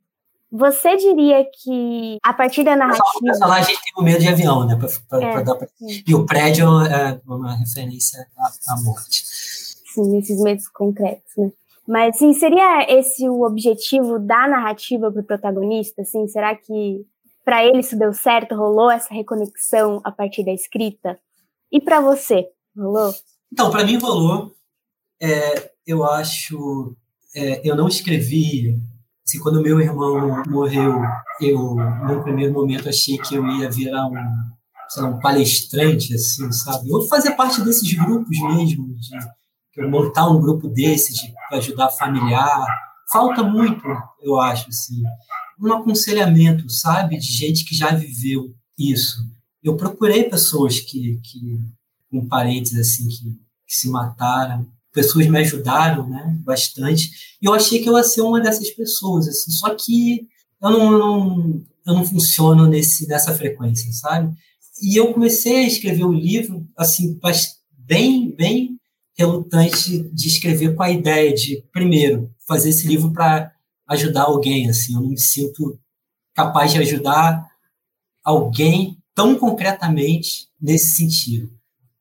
[0.52, 3.04] Você diria que a partir da narrativa.
[3.18, 4.76] O personagem tem o medo de avião, né?
[4.76, 5.68] Pra, pra, é, pra pra...
[5.80, 9.24] E o prédio é uma referência à, à morte.
[9.26, 11.52] Sim, esses medos concretos, né?
[11.88, 16.02] Mas, sim, seria esse o objetivo da narrativa para o protagonista?
[16.02, 17.06] Assim, será que
[17.44, 18.56] para ele isso deu certo?
[18.56, 21.20] Rolou essa reconexão a partir da escrita?
[21.72, 23.14] E para você, rolou?
[23.54, 24.52] Então, para mim rolou.
[25.22, 26.96] É, eu acho.
[27.36, 28.76] É, eu não escrevi.
[29.28, 31.02] Assim, quando meu irmão morreu,
[31.42, 36.92] eu, no primeiro momento, achei que eu ia virar um, lá, um palestrante, assim, sabe?
[36.92, 39.10] Ou fazer parte desses grupos mesmo, de
[39.78, 42.66] montar um grupo desses de ajudar familiar.
[43.12, 43.84] Falta muito,
[44.22, 45.02] eu acho, assim,
[45.60, 49.24] um aconselhamento, sabe, de gente que já viveu isso.
[49.64, 51.60] Eu procurei pessoas que, que
[52.10, 53.32] com parentes assim que,
[53.68, 57.10] que se mataram, pessoas me ajudaram, né, bastante.
[57.42, 59.52] E eu achei que eu ia ser uma dessas pessoas, assim.
[59.52, 60.28] Só que
[60.62, 64.34] eu não, eu não, eu não funciono nesse nessa frequência, sabe?
[64.82, 67.20] E eu comecei a escrever o um livro assim
[67.78, 68.75] bem bem
[69.18, 73.52] relutante de escrever com a ideia de, primeiro, fazer esse livro para
[73.88, 74.70] ajudar alguém.
[74.70, 75.80] Assim, eu não me sinto
[76.34, 77.48] capaz de ajudar
[78.24, 81.50] alguém tão concretamente nesse sentido.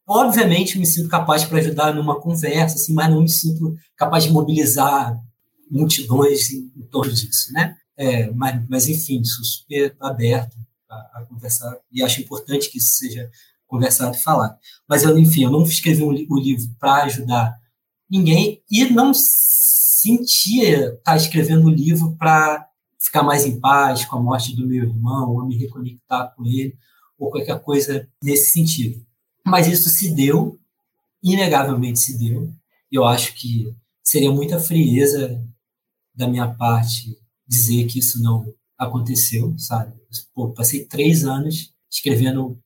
[0.06, 4.24] Obviamente, eu me sinto capaz para ajudar numa conversa, assim, mas não me sinto capaz
[4.24, 5.18] de mobilizar
[5.70, 7.76] multidões em, em torno disso, né?
[7.96, 10.56] É, mas, mas, enfim, sou super aberto
[10.90, 13.30] a, a, conversar e acho importante que isso seja
[13.74, 14.56] conversado e falado.
[14.88, 17.58] Mas, eu, enfim, eu não escrevi o um, um livro para ajudar
[18.08, 22.68] ninguém e não sentia estar escrevendo o um livro para
[23.00, 26.76] ficar mais em paz com a morte do meu irmão, ou me reconectar com ele,
[27.18, 29.04] ou qualquer coisa nesse sentido.
[29.44, 30.56] Mas isso se deu,
[31.20, 32.52] inegavelmente se deu.
[32.92, 35.44] Eu acho que seria muita frieza
[36.14, 38.46] da minha parte dizer que isso não
[38.78, 39.92] aconteceu, sabe?
[40.32, 42.58] Pô, passei três anos escrevendo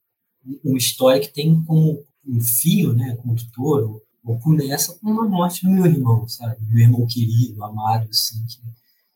[0.65, 5.65] uma história que tem como um fio, né, condutor, ou, ou começa com uma morte
[5.65, 6.57] do meu irmão, sabe?
[6.69, 8.61] Meu irmão querido, amado, assim, que,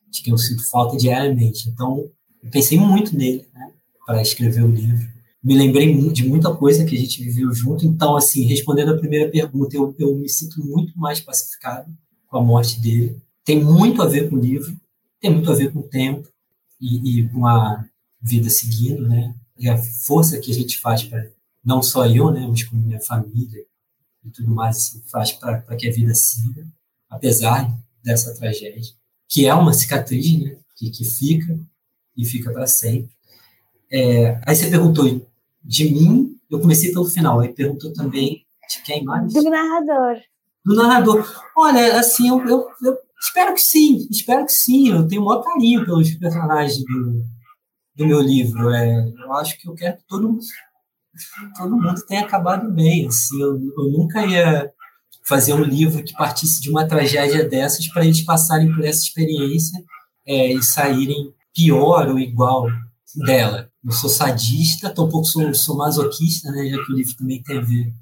[0.09, 1.69] de quem eu sinto falta diariamente.
[1.69, 2.09] Então,
[2.41, 3.71] eu pensei muito nele, né,
[4.05, 5.07] para escrever o livro.
[5.43, 7.85] Me lembrei de muita coisa que a gente viveu junto.
[7.85, 11.91] Então, assim, respondendo a primeira pergunta, eu, eu me sinto muito mais pacificado
[12.27, 13.21] com a morte dele.
[13.43, 14.73] Tem muito a ver com o livro,
[15.19, 16.27] tem muito a ver com o tempo
[16.79, 17.85] e, e com a
[18.21, 19.35] vida seguindo, né?
[19.57, 21.29] E a força que a gente faz para,
[21.63, 23.65] não só eu, né, mas como minha família
[24.23, 26.65] e tudo mais, assim, faz para que a vida siga,
[27.09, 27.71] apesar
[28.03, 28.93] dessa tragédia,
[29.29, 31.59] que é uma cicatriz, né, que, que fica
[32.15, 33.11] e fica para sempre.
[33.91, 35.25] É, aí você perguntou
[35.63, 39.31] de mim, eu comecei pelo final, aí perguntou também de quem mais?
[39.33, 40.21] Do narrador.
[40.65, 41.43] Do narrador.
[41.55, 45.43] Olha, assim, eu, eu, eu espero que sim, espero que sim, eu tenho o maior
[45.43, 47.23] carinho pelos personagens do,
[47.95, 48.69] do meu livro.
[48.71, 50.39] É, eu acho que eu quero que todo,
[51.57, 53.07] todo mundo tenha acabado bem.
[53.07, 54.71] Assim, eu, eu nunca ia
[55.23, 59.83] fazer um livro que partisse de uma tragédia dessas para eles passarem por essa experiência
[60.25, 62.67] é, e saírem pior ou igual
[63.15, 63.69] dela.
[63.83, 67.61] Eu sou sadista, tampouco sou, sou masoquista, né, já que o livro também tem a
[67.61, 67.93] ver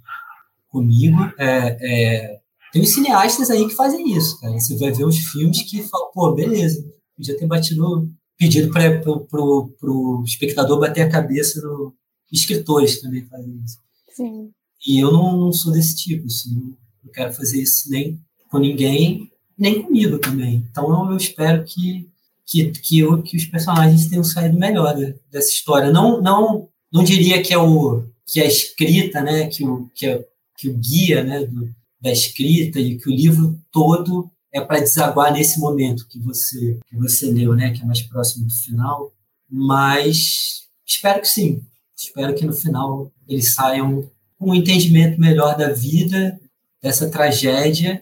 [0.69, 1.17] comigo.
[1.37, 2.39] É, é,
[2.71, 4.53] tem os cineastas aí que fazem isso, cara.
[4.53, 6.83] Você vai ver os filmes que falam, pô, beleza,
[7.15, 8.09] podia ter batido
[8.41, 11.93] pedido para o espectador bater a cabeça no
[12.31, 13.77] escritores também fazem isso.
[14.15, 14.49] Sim.
[14.87, 18.19] E eu não, não, sou desse tipo, assim, não quero fazer isso nem
[18.49, 20.65] com ninguém, nem comigo também.
[20.71, 22.09] Então eu espero que
[22.43, 24.95] que, que, eu, que os personagens tenham saído melhor
[25.31, 25.91] dessa história.
[25.91, 30.25] Não não não diria que é o que a escrita, né, que o que, é,
[30.57, 31.69] que o guia, né, do,
[32.01, 36.95] da escrita e que o livro todo é para desaguar nesse momento que você que
[36.97, 39.13] você leu, né, que é mais próximo do final.
[39.49, 41.61] Mas espero que sim.
[41.95, 46.39] Espero que no final eles saiam com um entendimento melhor da vida,
[46.81, 48.01] dessa tragédia,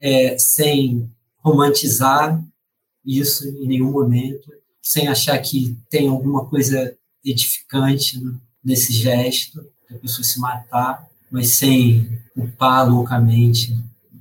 [0.00, 2.42] é, sem romantizar
[3.04, 8.20] isso em nenhum momento, sem achar que tem alguma coisa edificante
[8.64, 13.76] nesse gesto, da pessoa se matar, mas sem culpar loucamente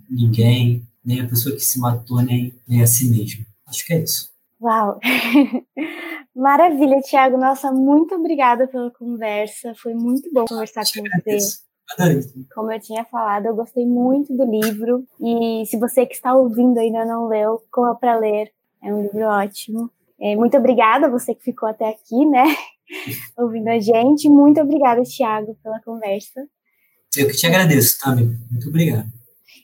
[0.09, 3.45] ninguém, nem a pessoa que se matou, nem, nem a si mesmo.
[3.67, 4.29] Acho que é isso.
[4.61, 4.99] Uau!
[6.35, 7.37] Maravilha, Tiago.
[7.37, 9.73] Nossa, muito obrigada pela conversa.
[9.75, 11.59] Foi muito bom conversar com você.
[12.53, 15.05] Como eu tinha falado, eu gostei muito do livro.
[15.19, 18.51] E se você que está ouvindo ainda não leu, corra para ler.
[18.83, 19.91] É um livro ótimo.
[20.21, 22.43] É, muito obrigada a você que ficou até aqui, né?
[23.37, 24.29] ouvindo a gente.
[24.29, 26.47] Muito obrigada, Thiago, pela conversa.
[27.17, 28.37] Eu que te agradeço, Tami.
[28.51, 29.18] Muito obrigado.